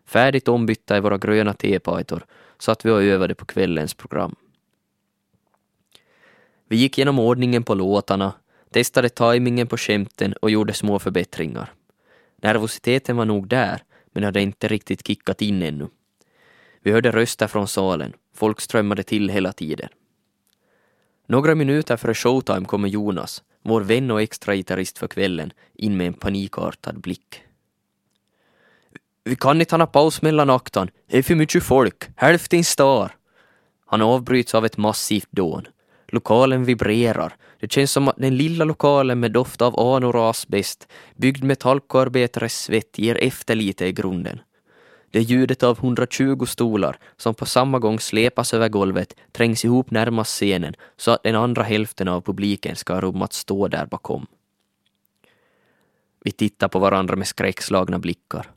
Färdigt 0.05 0.47
ombytta 0.47 0.97
i 0.97 0.99
våra 0.99 1.17
gröna 1.17 1.53
tepajtor 1.53 2.25
satt 2.59 2.85
vi 2.85 2.91
och 2.91 3.03
övade 3.03 3.35
på 3.35 3.45
kvällens 3.45 3.93
program. 3.93 4.35
Vi 6.67 6.75
gick 6.75 6.97
igenom 6.97 7.19
ordningen 7.19 7.63
på 7.63 7.73
låtarna, 7.75 8.33
testade 8.71 9.09
tajmingen 9.09 9.67
på 9.67 9.77
skämten 9.77 10.33
och 10.33 10.51
gjorde 10.51 10.73
små 10.73 10.99
förbättringar. 10.99 11.73
Nervositeten 12.41 13.17
var 13.17 13.25
nog 13.25 13.47
där, 13.47 13.83
men 14.11 14.23
hade 14.23 14.41
inte 14.41 14.67
riktigt 14.67 15.07
kickat 15.07 15.41
in 15.41 15.61
ännu. 15.61 15.87
Vi 16.81 16.91
hörde 16.91 17.11
röster 17.11 17.47
från 17.47 17.67
salen, 17.67 18.13
folk 18.35 18.61
strömmade 18.61 19.03
till 19.03 19.29
hela 19.29 19.53
tiden. 19.53 19.89
Några 21.27 21.55
minuter 21.55 21.97
före 21.97 22.13
showtime 22.13 22.65
kommer 22.65 22.87
Jonas, 22.87 23.43
vår 23.63 23.81
vän 23.81 24.11
och 24.11 24.21
extra 24.21 24.55
gitarrist 24.55 24.97
för 24.97 25.07
kvällen, 25.07 25.53
in 25.73 25.97
med 25.97 26.07
en 26.07 26.13
panikartad 26.13 27.01
blick. 27.01 27.43
Vi 29.23 29.35
kan 29.35 29.59
inte 29.61 29.75
ha 29.75 29.85
paus 29.85 30.21
mellan 30.21 30.49
aktan, 30.49 30.89
det 31.07 31.17
är 31.17 31.23
för 31.23 31.35
mycket 31.35 31.63
folk, 31.63 32.09
hälften 32.15 32.63
star. 32.63 33.11
Han 33.85 34.01
avbryts 34.01 34.55
av 34.55 34.65
ett 34.65 34.77
massivt 34.77 35.31
dån. 35.31 35.67
Lokalen 36.11 36.63
vibrerar. 36.63 37.35
Det 37.59 37.71
känns 37.71 37.91
som 37.91 38.07
att 38.07 38.17
den 38.17 38.37
lilla 38.37 38.65
lokalen 38.65 39.19
med 39.19 39.31
doft 39.31 39.61
av 39.61 39.79
anor 39.79 40.15
och 40.15 40.29
asbest, 40.29 40.87
byggd 41.15 41.43
med 41.43 41.59
talkoarbetares 41.59 42.63
svett, 42.63 42.97
ger 42.97 43.23
efter 43.23 43.55
lite 43.55 43.85
i 43.85 43.91
grunden. 43.91 44.39
Det 45.11 45.19
är 45.19 45.23
ljudet 45.23 45.63
av 45.63 45.77
120 45.77 46.45
stolar 46.45 46.97
som 47.17 47.35
på 47.35 47.45
samma 47.45 47.79
gång 47.79 47.99
släpas 47.99 48.53
över 48.53 48.69
golvet, 48.69 49.15
trängs 49.31 49.65
ihop 49.65 49.91
närmast 49.91 50.31
scenen 50.31 50.73
så 50.97 51.11
att 51.11 51.23
den 51.23 51.35
andra 51.35 51.63
hälften 51.63 52.07
av 52.07 52.21
publiken 52.21 52.75
ska 52.75 52.93
ha 52.93 53.01
rum 53.01 53.21
att 53.21 53.33
stå 53.33 53.67
där 53.67 53.85
bakom. 53.85 54.25
Vi 56.23 56.31
tittar 56.31 56.67
på 56.67 56.79
varandra 56.79 57.15
med 57.15 57.27
skräckslagna 57.27 57.99
blickar. 57.99 58.51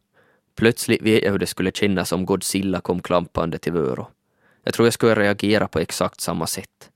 Plötsligt 0.56 1.02
vet 1.02 1.22
jag 1.22 1.32
hur 1.32 1.38
det 1.38 1.46
skulle 1.46 1.72
kännas 1.72 2.12
om 2.12 2.26
Godzilla 2.26 2.80
kom 2.80 3.02
klampande 3.02 3.58
till 3.58 3.72
Vörå. 3.72 4.08
Jag 4.64 4.74
tror 4.74 4.86
jag 4.86 4.94
skulle 4.94 5.14
reagera 5.14 5.68
på 5.68 5.78
exakt 5.78 6.20
samma 6.20 6.46
sätt 6.46 6.91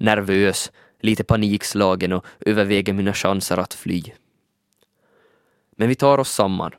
nervös, 0.00 0.72
lite 1.00 1.24
panikslagen 1.24 2.12
och 2.12 2.24
överväger 2.40 2.92
mina 2.92 3.14
chanser 3.14 3.58
att 3.58 3.74
fly. 3.74 4.02
Men 5.76 5.88
vi 5.88 5.94
tar 5.94 6.18
oss 6.18 6.30
samman. 6.30 6.72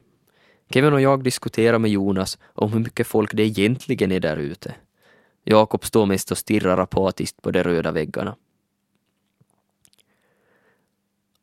Kevin 0.69 0.93
och 0.93 1.01
jag 1.01 1.23
diskuterar 1.23 1.79
med 1.79 1.91
Jonas 1.91 2.38
om 2.53 2.73
hur 2.73 2.79
mycket 2.79 3.07
folk 3.07 3.34
det 3.34 3.43
egentligen 3.43 4.12
är 4.12 4.19
där 4.19 4.38
ute. 4.38 4.75
Jakob 5.43 5.86
står 5.86 6.05
mest 6.05 6.31
och 6.31 6.38
stirrar 6.38 6.77
apatiskt 6.77 7.41
på 7.41 7.51
de 7.51 7.63
röda 7.63 7.91
väggarna. 7.91 8.36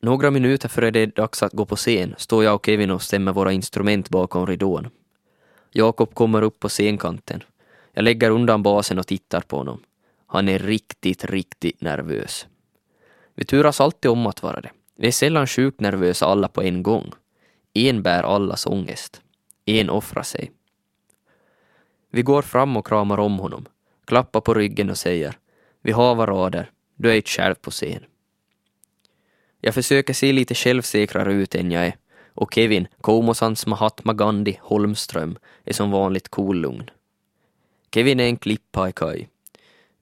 Några 0.00 0.30
minuter 0.30 0.68
före 0.68 0.90
det 0.90 1.00
är 1.00 1.06
dags 1.06 1.42
att 1.42 1.52
gå 1.52 1.66
på 1.66 1.76
scen 1.76 2.14
står 2.18 2.44
jag 2.44 2.54
och 2.54 2.66
Kevin 2.66 2.90
och 2.90 3.02
stämmer 3.02 3.32
våra 3.32 3.52
instrument 3.52 4.08
bakom 4.08 4.46
ridån. 4.46 4.88
Jakob 5.72 6.14
kommer 6.14 6.42
upp 6.42 6.60
på 6.60 6.68
scenkanten. 6.68 7.42
Jag 7.92 8.02
lägger 8.02 8.30
undan 8.30 8.62
basen 8.62 8.98
och 8.98 9.06
tittar 9.06 9.40
på 9.40 9.56
honom. 9.56 9.82
Han 10.30 10.48
är 10.48 10.58
riktigt, 10.58 11.24
riktigt 11.24 11.80
nervös. 11.80 12.46
Vi 13.34 13.44
turas 13.44 13.80
alltid 13.80 14.10
om 14.10 14.26
att 14.26 14.42
vara 14.42 14.60
det. 14.60 14.70
Vi 14.96 15.06
är 15.06 15.12
sällan 15.12 15.46
sjukt 15.46 15.80
nervösa 15.80 16.26
alla 16.26 16.48
på 16.48 16.62
en 16.62 16.82
gång. 16.82 17.12
En 17.74 18.02
bär 18.02 18.22
allas 18.22 18.66
ångest. 18.66 19.20
En 19.64 19.90
offrar 19.90 20.22
sig. 20.22 20.50
Vi 22.10 22.22
går 22.22 22.42
fram 22.42 22.76
och 22.76 22.86
kramar 22.86 23.18
om 23.18 23.38
honom, 23.38 23.66
klappar 24.04 24.40
på 24.40 24.54
ryggen 24.54 24.90
och 24.90 24.98
säger 24.98 25.38
Vi 25.82 25.92
har 25.92 26.26
rader, 26.26 26.70
du 26.94 27.12
är 27.12 27.18
ett 27.18 27.28
själv 27.28 27.54
på 27.54 27.70
scen. 27.70 28.04
Jag 29.60 29.74
försöker 29.74 30.14
se 30.14 30.32
lite 30.32 30.54
självsäkrare 30.54 31.32
ut 31.32 31.54
än 31.54 31.70
jag 31.70 31.86
är 31.86 31.96
och 32.38 32.54
Kevin, 32.54 32.88
Komosans 33.00 33.66
Mahatma 33.66 34.12
Gandhi 34.12 34.58
Holmström, 34.60 35.38
är 35.64 35.72
som 35.72 35.90
vanligt 35.90 36.28
cool-lugn. 36.28 36.90
Kevin 37.94 38.20
är 38.20 38.24
en 38.24 38.36
klipppajkaj. 38.36 39.28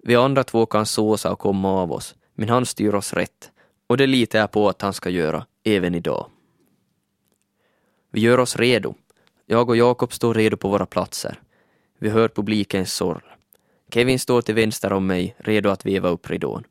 Vi 0.07 0.17
andra 0.17 0.45
två 0.45 0.67
kan 0.67 0.87
såsa 0.87 1.33
och 1.33 1.39
komma 1.39 1.69
av 1.69 1.93
oss, 1.93 2.15
men 2.35 2.49
han 2.49 2.67
styr 2.67 2.95
oss 2.95 3.13
rätt 3.13 3.51
och 3.87 3.97
det 3.97 4.07
litar 4.07 4.39
jag 4.39 4.51
på 4.51 4.69
att 4.69 4.83
han 4.83 4.93
ska 4.93 5.11
göra 5.11 5.47
även 5.65 5.95
idag. 5.95 6.31
Vi 8.11 8.21
gör 8.21 8.41
oss 8.41 8.57
redo. 8.57 8.95
Jag 9.47 9.69
och 9.69 9.77
Jakob 9.77 10.13
står 10.13 10.35
redo 10.35 10.57
på 10.57 10.69
våra 10.69 10.87
platser. 10.87 11.41
Vi 11.99 12.09
hör 12.09 12.29
publikens 12.29 12.93
sorl. 12.93 13.23
Kevin 13.91 14.19
står 14.19 14.43
till 14.43 14.55
vänster 14.55 14.93
om 14.93 15.07
mig, 15.07 15.35
redo 15.39 15.71
att 15.71 15.87
veva 15.87 16.09
upp 16.09 16.31
ridån. 16.31 16.65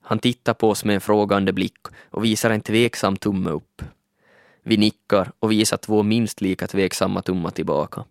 Han 0.00 0.18
tittar 0.18 0.54
på 0.54 0.70
oss 0.70 0.84
med 0.84 0.94
en 0.94 1.00
frågande 1.00 1.52
blick 1.52 1.86
och 2.10 2.24
visar 2.24 2.50
en 2.50 2.60
tveksam 2.60 3.16
tumme 3.16 3.50
upp. 3.50 3.82
Vi 4.62 4.76
nickar 4.76 5.32
och 5.38 5.52
visar 5.52 5.76
två 5.76 6.02
minst 6.02 6.40
lika 6.40 6.66
tveksamma 6.66 7.22
tummar 7.22 7.50
tillbaka. 7.50 8.04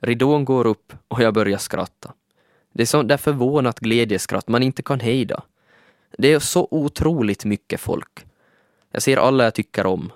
Ridån 0.00 0.44
går 0.44 0.66
upp 0.66 0.92
och 1.08 1.22
jag 1.22 1.34
börjar 1.34 1.58
skratta. 1.58 2.14
Det 2.78 2.82
är 2.82 2.86
så 2.86 3.02
där 3.02 3.16
förvånat 3.16 3.80
glädjeskratt 3.80 4.48
man 4.48 4.62
inte 4.62 4.82
kan 4.82 5.00
hejda. 5.00 5.42
Det 6.18 6.32
är 6.32 6.38
så 6.38 6.68
otroligt 6.70 7.44
mycket 7.44 7.80
folk. 7.80 8.26
Jag 8.92 9.02
ser 9.02 9.16
alla 9.16 9.44
jag 9.44 9.54
tycker 9.54 9.86
om. 9.86 10.12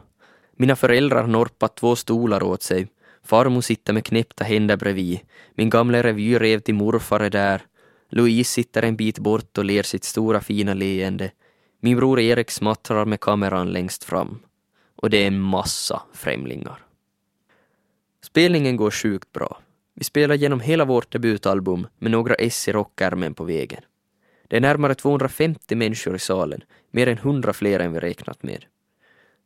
Mina 0.57 0.77
föräldrar 0.77 1.21
har 1.21 1.29
norpat 1.29 1.77
två 1.77 1.97
stolar 1.97 2.43
åt 2.43 2.63
sig. 2.63 2.89
Farmor 3.25 3.61
sitter 3.61 3.93
med 3.93 4.05
knäppta 4.05 4.45
händer 4.45 4.77
bredvid. 4.77 5.21
Min 5.55 5.71
gamla 5.71 6.03
revyrev 6.03 6.59
till 6.59 6.75
morfar 6.75 7.21
är 7.21 7.31
där. 7.31 7.63
Louise 8.09 8.51
sitter 8.51 8.83
en 8.83 8.97
bit 8.97 9.19
bort 9.19 9.59
och 9.59 9.65
ler 9.65 9.83
sitt 9.83 10.05
stora 10.05 10.41
fina 10.41 10.75
leende. 10.75 11.31
Min 11.81 11.97
bror 11.97 12.21
Erik 12.21 12.51
smattrar 12.51 13.05
med 13.05 13.21
kameran 13.21 13.73
längst 13.73 14.05
fram. 14.05 14.39
Och 14.97 15.11
det 15.11 15.23
är 15.23 15.27
en 15.27 15.41
massa 15.41 16.03
främlingar. 16.13 16.79
Spelningen 18.25 18.77
går 18.77 18.91
sjukt 18.91 19.33
bra. 19.33 19.59
Vi 19.95 20.05
spelar 20.05 20.35
genom 20.35 20.61
hela 20.61 20.85
vårt 20.85 21.13
debutalbum 21.13 21.87
med 21.99 22.11
några 22.11 22.35
S 22.35 22.69
i 22.69 22.73
rockärmen 22.73 23.35
på 23.35 23.45
vägen. 23.45 23.83
Det 24.49 24.57
är 24.57 24.61
närmare 24.61 24.95
250 24.95 25.75
människor 25.75 26.17
i 26.17 26.19
salen, 26.19 26.65
mer 26.91 27.07
än 27.07 27.19
100 27.19 27.53
fler 27.53 27.81
än 27.81 27.93
vi 27.93 28.01
räknat 28.01 28.43
med. 28.43 28.65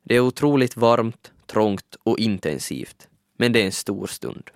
Det 0.03 0.15
är 0.15 0.19
otroligt 0.19 0.77
varmt, 0.77 1.31
trångt 1.45 1.95
och 2.03 2.19
intensivt, 2.19 3.07
men 3.37 3.51
det 3.51 3.61
är 3.61 3.65
en 3.65 3.71
stor 3.71 4.07
stund. 4.07 4.49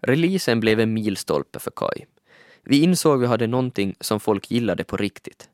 Releasen 0.00 0.60
blev 0.60 0.80
en 0.80 0.94
milstolpe 0.94 1.58
för 1.58 1.70
Kai. 1.70 2.04
Vi 2.62 2.82
insåg 2.82 3.20
vi 3.20 3.26
hade 3.26 3.46
någonting 3.46 3.94
som 4.00 4.20
folk 4.20 4.50
gillade 4.50 4.84
på 4.84 4.96
riktigt. 4.96 5.48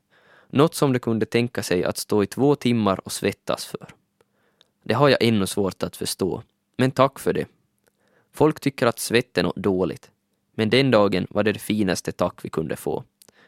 Något 0.49 0.75
som 0.75 0.93
de 0.93 0.99
kunde 0.99 1.25
tänka 1.25 1.63
sig 1.63 1.83
att 1.83 1.97
stå 1.97 2.23
i 2.23 2.27
två 2.27 2.55
timmar 2.55 2.99
och 3.05 3.11
svettas 3.11 3.65
för. 3.65 3.87
Det 4.83 4.93
har 4.93 5.09
jag 5.09 5.23
ännu 5.23 5.47
svårt 5.47 5.83
att 5.83 5.95
förstå, 5.95 6.43
men 6.77 6.91
tack 6.91 7.19
för 7.19 7.33
det. 7.33 7.45
Folk 8.35 8.59
tycker 8.59 8.87
att 8.87 8.99
svett 8.99 9.37
är 9.37 9.43
något 9.43 9.55
dåligt, 9.55 10.11
men 10.55 10.69
den 10.69 10.91
dagen 10.91 11.27
var 11.29 11.43
det 11.43 11.51
det 11.51 11.59
finaste 11.59 12.11
tack 12.11 12.45
vi 12.45 12.49
kunde 12.49 12.75
få, 12.75 13.03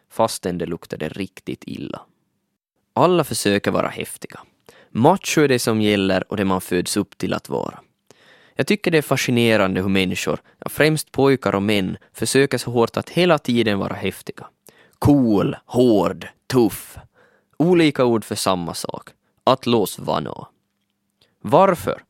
fastän 0.10 0.58
det 0.58 0.65
luktade 0.65 1.10
riktigt 1.10 1.63
illa. 1.67 2.02
Alla 2.93 3.23
försöker 3.23 3.71
vara 3.71 3.88
häftiga. 3.88 4.39
Macho 4.89 5.41
är 5.41 5.47
det 5.47 5.60
som 5.60 5.82
gäller 5.82 6.32
och 6.32 6.38
det 6.38 6.45
man 6.45 6.62
föds 6.62 6.97
upp 6.97 7.17
till 7.17 7.34
att 7.34 7.50
vara. 7.50 7.80
Jag 8.56 8.67
tycker 8.67 8.91
det 8.91 8.97
är 8.97 9.02
fascinerande 9.02 9.82
hur 9.82 9.89
människor, 9.89 10.39
främst 10.65 11.12
pojkar 11.12 11.56
och 11.56 11.63
män, 11.63 11.97
försöker 12.13 12.58
så 12.58 12.71
hårt 12.71 12.97
att 12.97 13.10
hela 13.10 13.38
tiden 13.38 13.80
vara 13.80 13.93
häftiga. 13.93 14.47
Cool, 15.00 15.56
hård, 15.65 16.28
tuff. 16.47 16.97
Olika 17.58 18.06
ord 18.06 18.26
för 18.26 18.36
samma 18.36 18.73
sak. 18.73 19.10
Att 19.43 19.65
lås 19.65 20.00
vana. 20.00 20.47
Varför? 21.41 22.04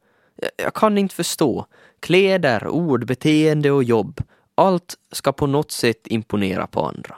Jag 0.57 0.73
kan 0.73 0.97
inte 0.97 1.15
förstå. 1.15 1.65
Kläder, 1.99 2.67
ord, 2.67 3.05
beteende 3.05 3.71
och 3.71 3.83
jobb. 3.83 4.21
Allt 4.55 4.95
ska 5.11 5.31
på 5.31 5.47
något 5.47 5.71
sätt 5.71 6.07
imponera 6.07 6.67
på 6.67 6.85
andra. 6.85 7.15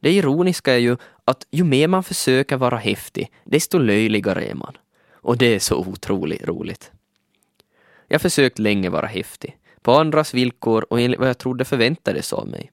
Det 0.00 0.12
ironiska 0.12 0.74
är 0.74 0.78
ju 0.78 0.96
att 1.24 1.46
ju 1.50 1.64
mer 1.64 1.88
man 1.88 2.04
försöker 2.04 2.56
vara 2.56 2.76
häftig, 2.76 3.32
desto 3.44 3.78
löjligare 3.78 4.44
är 4.44 4.54
man. 4.54 4.76
Och 5.12 5.38
det 5.38 5.54
är 5.54 5.58
så 5.58 5.76
otroligt 5.76 6.44
roligt. 6.44 6.90
Jag 8.08 8.22
försökt 8.22 8.58
länge 8.58 8.90
vara 8.90 9.06
häftig, 9.06 9.56
på 9.82 9.92
andras 9.92 10.34
villkor 10.34 10.86
och 10.90 11.00
enligt 11.00 11.20
vad 11.20 11.28
jag 11.28 11.38
trodde 11.38 11.64
förväntades 11.64 12.32
av 12.32 12.48
mig. 12.48 12.70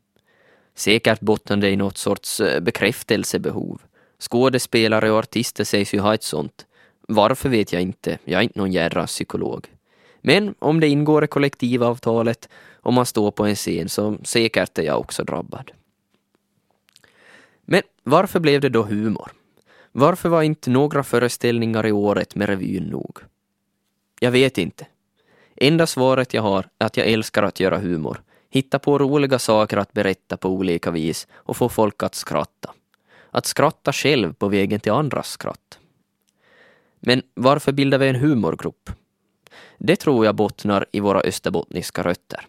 Säkert 0.76 1.20
bottnade 1.20 1.70
i 1.70 1.76
något 1.76 1.98
sorts 1.98 2.40
eh, 2.40 2.60
bekräftelsebehov. 2.60 3.82
Skådespelare 4.20 5.12
och 5.12 5.20
artister 5.20 5.64
sägs 5.64 5.94
ju 5.94 6.00
ha 6.00 6.14
ett 6.14 6.24
sånt. 6.24 6.66
Varför 7.08 7.50
vet 7.50 7.74
jag 7.74 7.82
inte, 7.82 8.18
jag 8.24 8.40
är 8.40 8.44
inte 8.44 8.60
någon 8.60 8.72
jädra 8.72 9.08
psykolog. 9.08 9.68
Men 10.26 10.56
om 10.60 10.80
det 10.80 10.88
ingår 10.88 11.24
i 11.24 11.28
kollektivavtalet 11.28 12.50
och 12.76 12.94
man 12.94 13.06
står 13.06 13.32
på 13.32 13.46
en 13.46 13.56
scen 13.56 13.90
så 13.90 14.18
säkert 14.24 14.78
är 14.78 14.84
jag 14.84 15.00
också 15.00 15.24
drabbad. 15.24 15.72
Men 17.66 17.82
varför 18.04 18.40
blev 18.40 18.62
det 18.62 18.70
då 18.70 18.84
humor? 18.84 19.32
Varför 19.92 20.30
var 20.30 20.44
inte 20.44 20.70
några 20.70 21.04
föreställningar 21.04 21.86
i 21.86 21.92
året 21.92 22.36
med 22.36 22.50
revyn 22.50 22.84
nog? 22.84 23.20
Jag 24.20 24.32
vet 24.32 24.58
inte. 24.58 24.88
Enda 25.56 25.88
svaret 25.88 26.34
jag 26.34 26.42
har 26.42 26.70
är 26.80 26.86
att 26.86 26.98
jag 26.98 27.08
älskar 27.08 27.44
att 27.44 27.60
göra 27.60 27.78
humor, 27.78 28.22
hitta 28.50 28.80
på 28.80 29.00
roliga 29.00 29.40
saker 29.40 29.78
att 29.78 29.94
berätta 29.94 30.38
på 30.38 30.50
olika 30.50 30.92
vis 30.92 31.28
och 31.34 31.58
få 31.58 31.70
folk 31.70 32.04
att 32.04 32.16
skratta. 32.16 32.74
Att 33.30 33.46
skratta 33.46 33.94
själv 33.94 34.34
på 34.34 34.48
vägen 34.48 34.80
till 34.80 34.92
andras 34.92 35.30
skratt. 35.30 35.80
Men 37.00 37.22
varför 37.34 37.72
bildar 37.72 37.98
vi 37.98 38.08
en 38.08 38.16
humorgrupp? 38.16 38.90
Det 39.78 39.96
tror 39.96 40.26
jag 40.26 40.36
bottnar 40.36 40.86
i 40.92 41.00
våra 41.00 41.22
österbottniska 41.22 42.04
rötter. 42.04 42.48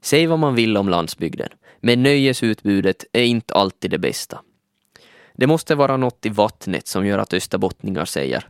Säg 0.00 0.26
vad 0.26 0.38
man 0.38 0.54
vill 0.54 0.76
om 0.76 0.88
landsbygden, 0.88 1.48
men 1.80 2.02
nöjesutbudet 2.02 3.04
är 3.12 3.24
inte 3.24 3.54
alltid 3.54 3.90
det 3.90 3.98
bästa. 3.98 4.40
Det 5.32 5.46
måste 5.46 5.74
vara 5.74 5.96
något 5.96 6.26
i 6.26 6.28
vattnet 6.28 6.86
som 6.86 7.06
gör 7.06 7.18
att 7.18 7.34
österbottningar 7.34 8.04
säger 8.04 8.48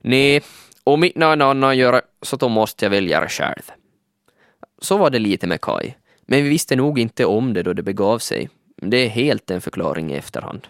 Nej, 0.00 0.42
om 0.84 1.04
inte 1.04 1.18
någon 1.18 1.42
annan 1.42 1.78
gör 1.78 1.92
det 1.92 2.02
så 2.22 2.36
då 2.36 2.48
måste 2.48 2.84
jag 2.84 2.90
välja 2.90 3.20
det 3.20 3.28
själv. 3.28 3.62
Så 4.78 4.96
var 4.96 5.10
det 5.10 5.18
lite 5.18 5.46
med 5.46 5.60
Kai, 5.60 5.94
men 6.26 6.42
vi 6.42 6.48
visste 6.48 6.76
nog 6.76 6.98
inte 6.98 7.24
om 7.24 7.52
det 7.52 7.62
då 7.62 7.72
det 7.72 7.82
begav 7.82 8.18
sig. 8.18 8.48
Det 8.76 8.96
är 8.96 9.08
helt 9.08 9.50
en 9.50 9.60
förklaring 9.60 10.12
i 10.12 10.16
efterhand. 10.16 10.66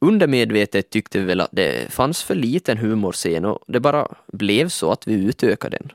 Undermedvetet 0.00 0.90
tyckte 0.90 1.18
vi 1.18 1.24
väl 1.24 1.40
att 1.40 1.52
det 1.52 1.92
fanns 1.92 2.22
för 2.22 2.34
liten 2.34 2.78
humorscen 2.78 3.44
och 3.44 3.58
det 3.66 3.80
bara 3.80 4.08
blev 4.32 4.68
så 4.68 4.92
att 4.92 5.06
vi 5.08 5.14
utökade 5.14 5.76
den. 5.76 5.92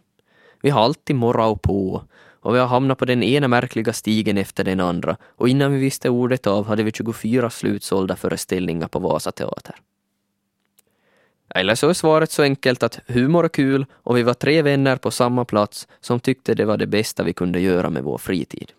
Vi 0.64 0.70
har 0.70 0.82
alltid 0.82 1.16
morrat 1.16 1.62
på 1.62 2.04
och 2.42 2.56
vi 2.56 2.60
har 2.60 2.68
hamnat 2.68 2.98
på 2.98 3.06
den 3.06 3.24
ena 3.24 3.48
märkliga 3.48 3.94
stigen 3.94 4.38
efter 4.38 4.64
den 4.64 4.80
andra 4.80 5.18
och 5.36 5.50
innan 5.50 5.74
vi 5.74 5.80
visste 5.80 6.10
ordet 6.10 6.48
av 6.48 6.68
hade 6.68 6.84
vi 6.84 6.92
24 6.92 7.50
slutsålda 7.50 8.16
föreställningar 8.16 8.88
på 8.88 9.00
Vasateater. 9.00 9.76
Eller 11.50 11.76
så 11.76 11.90
är 11.90 11.94
svaret 11.94 12.32
så 12.32 12.44
enkelt 12.44 12.84
att 12.84 13.00
humor 13.08 13.46
är 13.46 13.50
kul 13.50 13.86
och 13.94 14.18
vi 14.18 14.24
var 14.24 14.34
tre 14.34 14.62
vänner 14.62 14.98
på 14.98 15.12
samma 15.12 15.46
plats 15.46 15.88
som 16.02 16.20
tyckte 16.20 16.54
det 16.54 16.66
var 16.66 16.78
det 16.78 16.88
bästa 16.88 17.24
vi 17.24 17.34
kunde 17.34 17.60
göra 17.60 17.90
med 17.90 18.04
vår 18.04 18.18
fritid. 18.18 18.72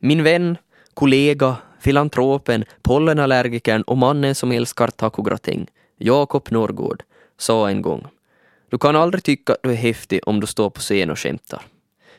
Min 0.00 0.22
vän, 0.22 0.56
kollega, 0.94 1.56
filantropen, 1.80 2.64
pollenallergikern 2.82 3.82
och 3.82 3.98
mannen 3.98 4.34
som 4.34 4.52
älskar 4.52 4.88
tacogratäng, 4.88 5.66
Jakob 5.96 6.48
Norrgård, 6.50 7.02
sa 7.38 7.68
en 7.68 7.82
gång 7.82 8.06
du 8.76 8.80
kan 8.80 8.96
aldrig 8.96 9.24
tycka 9.24 9.52
att 9.52 9.62
du 9.62 9.70
är 9.70 9.74
häftig 9.74 10.20
om 10.26 10.40
du 10.40 10.46
står 10.46 10.70
på 10.70 10.80
scen 10.80 11.10
och 11.10 11.18
skämtar. 11.18 11.62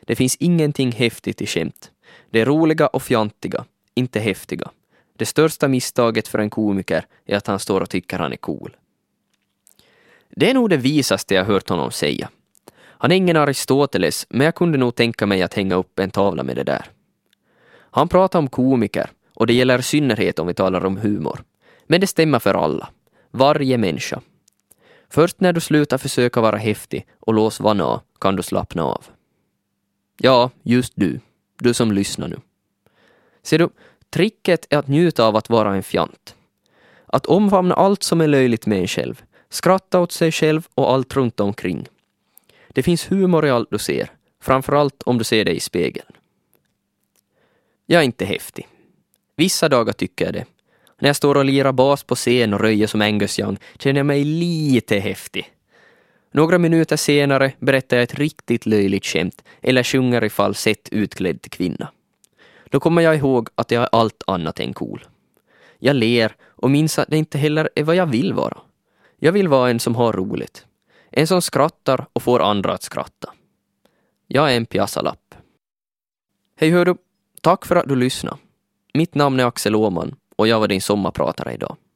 Det 0.00 0.16
finns 0.16 0.36
ingenting 0.36 0.92
häftigt 0.92 1.42
i 1.42 1.46
skämt. 1.46 1.90
Det 2.30 2.40
är 2.40 2.46
roliga 2.46 2.86
och 2.86 3.02
fjantiga, 3.02 3.64
inte 3.94 4.20
häftiga. 4.20 4.70
Det 5.18 5.26
största 5.26 5.68
misstaget 5.68 6.28
för 6.28 6.38
en 6.38 6.50
komiker 6.50 7.06
är 7.26 7.36
att 7.36 7.46
han 7.46 7.58
står 7.58 7.80
och 7.80 7.90
tycker 7.90 8.18
han 8.18 8.32
är 8.32 8.36
cool. 8.36 8.76
Det 10.28 10.50
är 10.50 10.54
nog 10.54 10.70
det 10.70 10.76
visaste 10.76 11.34
jag 11.34 11.44
hört 11.44 11.68
honom 11.68 11.90
säga. 11.90 12.28
Han 12.80 13.12
är 13.12 13.16
ingen 13.16 13.36
Aristoteles, 13.36 14.26
men 14.30 14.44
jag 14.44 14.54
kunde 14.54 14.78
nog 14.78 14.94
tänka 14.94 15.26
mig 15.26 15.42
att 15.42 15.54
hänga 15.54 15.74
upp 15.74 15.98
en 15.98 16.10
tavla 16.10 16.42
med 16.42 16.56
det 16.56 16.64
där. 16.64 16.84
Han 17.90 18.08
pratar 18.08 18.38
om 18.38 18.48
komiker, 18.48 19.10
och 19.34 19.46
det 19.46 19.54
gäller 19.54 19.78
i 19.78 19.82
synnerhet 19.82 20.38
om 20.38 20.46
vi 20.46 20.54
talar 20.54 20.84
om 20.84 20.96
humor. 20.96 21.44
Men 21.86 22.00
det 22.00 22.06
stämmer 22.06 22.38
för 22.38 22.54
alla. 22.54 22.88
Varje 23.30 23.78
människa. 23.78 24.20
Först 25.10 25.40
när 25.40 25.52
du 25.52 25.60
slutar 25.60 25.98
försöka 25.98 26.40
vara 26.40 26.56
häftig 26.56 27.06
och 27.20 27.34
lås 27.34 27.60
vana 27.60 28.00
kan 28.20 28.36
du 28.36 28.42
slappna 28.42 28.84
av. 28.84 29.04
Ja, 30.16 30.50
just 30.62 30.92
du. 30.96 31.20
Du 31.58 31.74
som 31.74 31.92
lyssnar 31.92 32.28
nu. 32.28 32.36
Ser 33.42 33.58
du, 33.58 33.68
tricket 34.10 34.66
är 34.70 34.78
att 34.78 34.88
njuta 34.88 35.24
av 35.24 35.36
att 35.36 35.50
vara 35.50 35.74
en 35.74 35.82
fjant. 35.82 36.34
Att 37.06 37.26
omfamna 37.26 37.74
allt 37.74 38.02
som 38.02 38.20
är 38.20 38.26
löjligt 38.26 38.66
med 38.66 38.80
en 38.80 38.88
själv. 38.88 39.22
Skratta 39.48 40.00
åt 40.00 40.12
sig 40.12 40.32
själv 40.32 40.68
och 40.74 40.92
allt 40.92 41.16
runt 41.16 41.40
omkring. 41.40 41.88
Det 42.68 42.82
finns 42.82 43.12
humor 43.12 43.46
i 43.46 43.50
allt 43.50 43.70
du 43.70 43.78
ser, 43.78 44.10
framförallt 44.40 45.02
om 45.02 45.18
du 45.18 45.24
ser 45.24 45.44
dig 45.44 45.56
i 45.56 45.60
spegeln. 45.60 46.12
Jag 47.86 48.00
är 48.00 48.04
inte 48.04 48.24
häftig. 48.24 48.68
Vissa 49.36 49.68
dagar 49.68 49.92
tycker 49.92 50.24
jag 50.24 50.34
det. 50.34 50.44
När 50.98 51.08
jag 51.08 51.16
står 51.16 51.34
och 51.34 51.44
lirar 51.44 51.72
bas 51.72 52.02
på 52.02 52.14
scen 52.14 52.54
och 52.54 52.60
röjer 52.60 52.86
som 52.86 53.02
Angus 53.02 53.38
Young 53.38 53.58
känner 53.78 53.98
jag 53.98 54.06
mig 54.06 54.24
lite 54.24 54.98
häftig. 54.98 55.52
Några 56.32 56.58
minuter 56.58 56.96
senare 56.96 57.52
berättar 57.58 57.96
jag 57.96 58.04
ett 58.04 58.14
riktigt 58.14 58.66
löjligt 58.66 59.06
skämt 59.06 59.44
eller 59.62 59.82
sjunger 59.82 60.24
i 60.24 60.30
falsett 60.30 60.88
utklädd 60.88 61.42
till 61.42 61.50
kvinna. 61.50 61.88
Då 62.70 62.80
kommer 62.80 63.02
jag 63.02 63.16
ihåg 63.16 63.48
att 63.54 63.70
jag 63.70 63.82
är 63.82 63.88
allt 63.92 64.22
annat 64.26 64.60
än 64.60 64.74
cool. 64.74 65.04
Jag 65.78 65.96
ler 65.96 66.36
och 66.46 66.70
minns 66.70 66.98
att 66.98 67.08
det 67.08 67.16
inte 67.16 67.38
heller 67.38 67.70
är 67.74 67.84
vad 67.84 67.96
jag 67.96 68.06
vill 68.06 68.32
vara. 68.32 68.58
Jag 69.18 69.32
vill 69.32 69.48
vara 69.48 69.70
en 69.70 69.80
som 69.80 69.94
har 69.94 70.12
roligt. 70.12 70.66
En 71.10 71.26
som 71.26 71.42
skrattar 71.42 72.06
och 72.12 72.22
får 72.22 72.40
andra 72.40 72.72
att 72.72 72.82
skratta. 72.82 73.32
Jag 74.26 74.52
är 74.52 74.56
en 74.56 74.66
piassalapp. 74.66 75.34
Hej 76.56 76.70
hördu, 76.70 76.94
tack 77.40 77.66
för 77.66 77.76
att 77.76 77.88
du 77.88 77.96
lyssnade. 77.96 78.38
Mitt 78.94 79.14
namn 79.14 79.40
är 79.40 79.44
Axel 79.44 79.76
Åman 79.76 80.16
och 80.38 80.48
jag 80.48 80.60
var 80.60 80.68
din 80.68 80.80
sommarpratare 80.80 81.54
idag. 81.54 81.76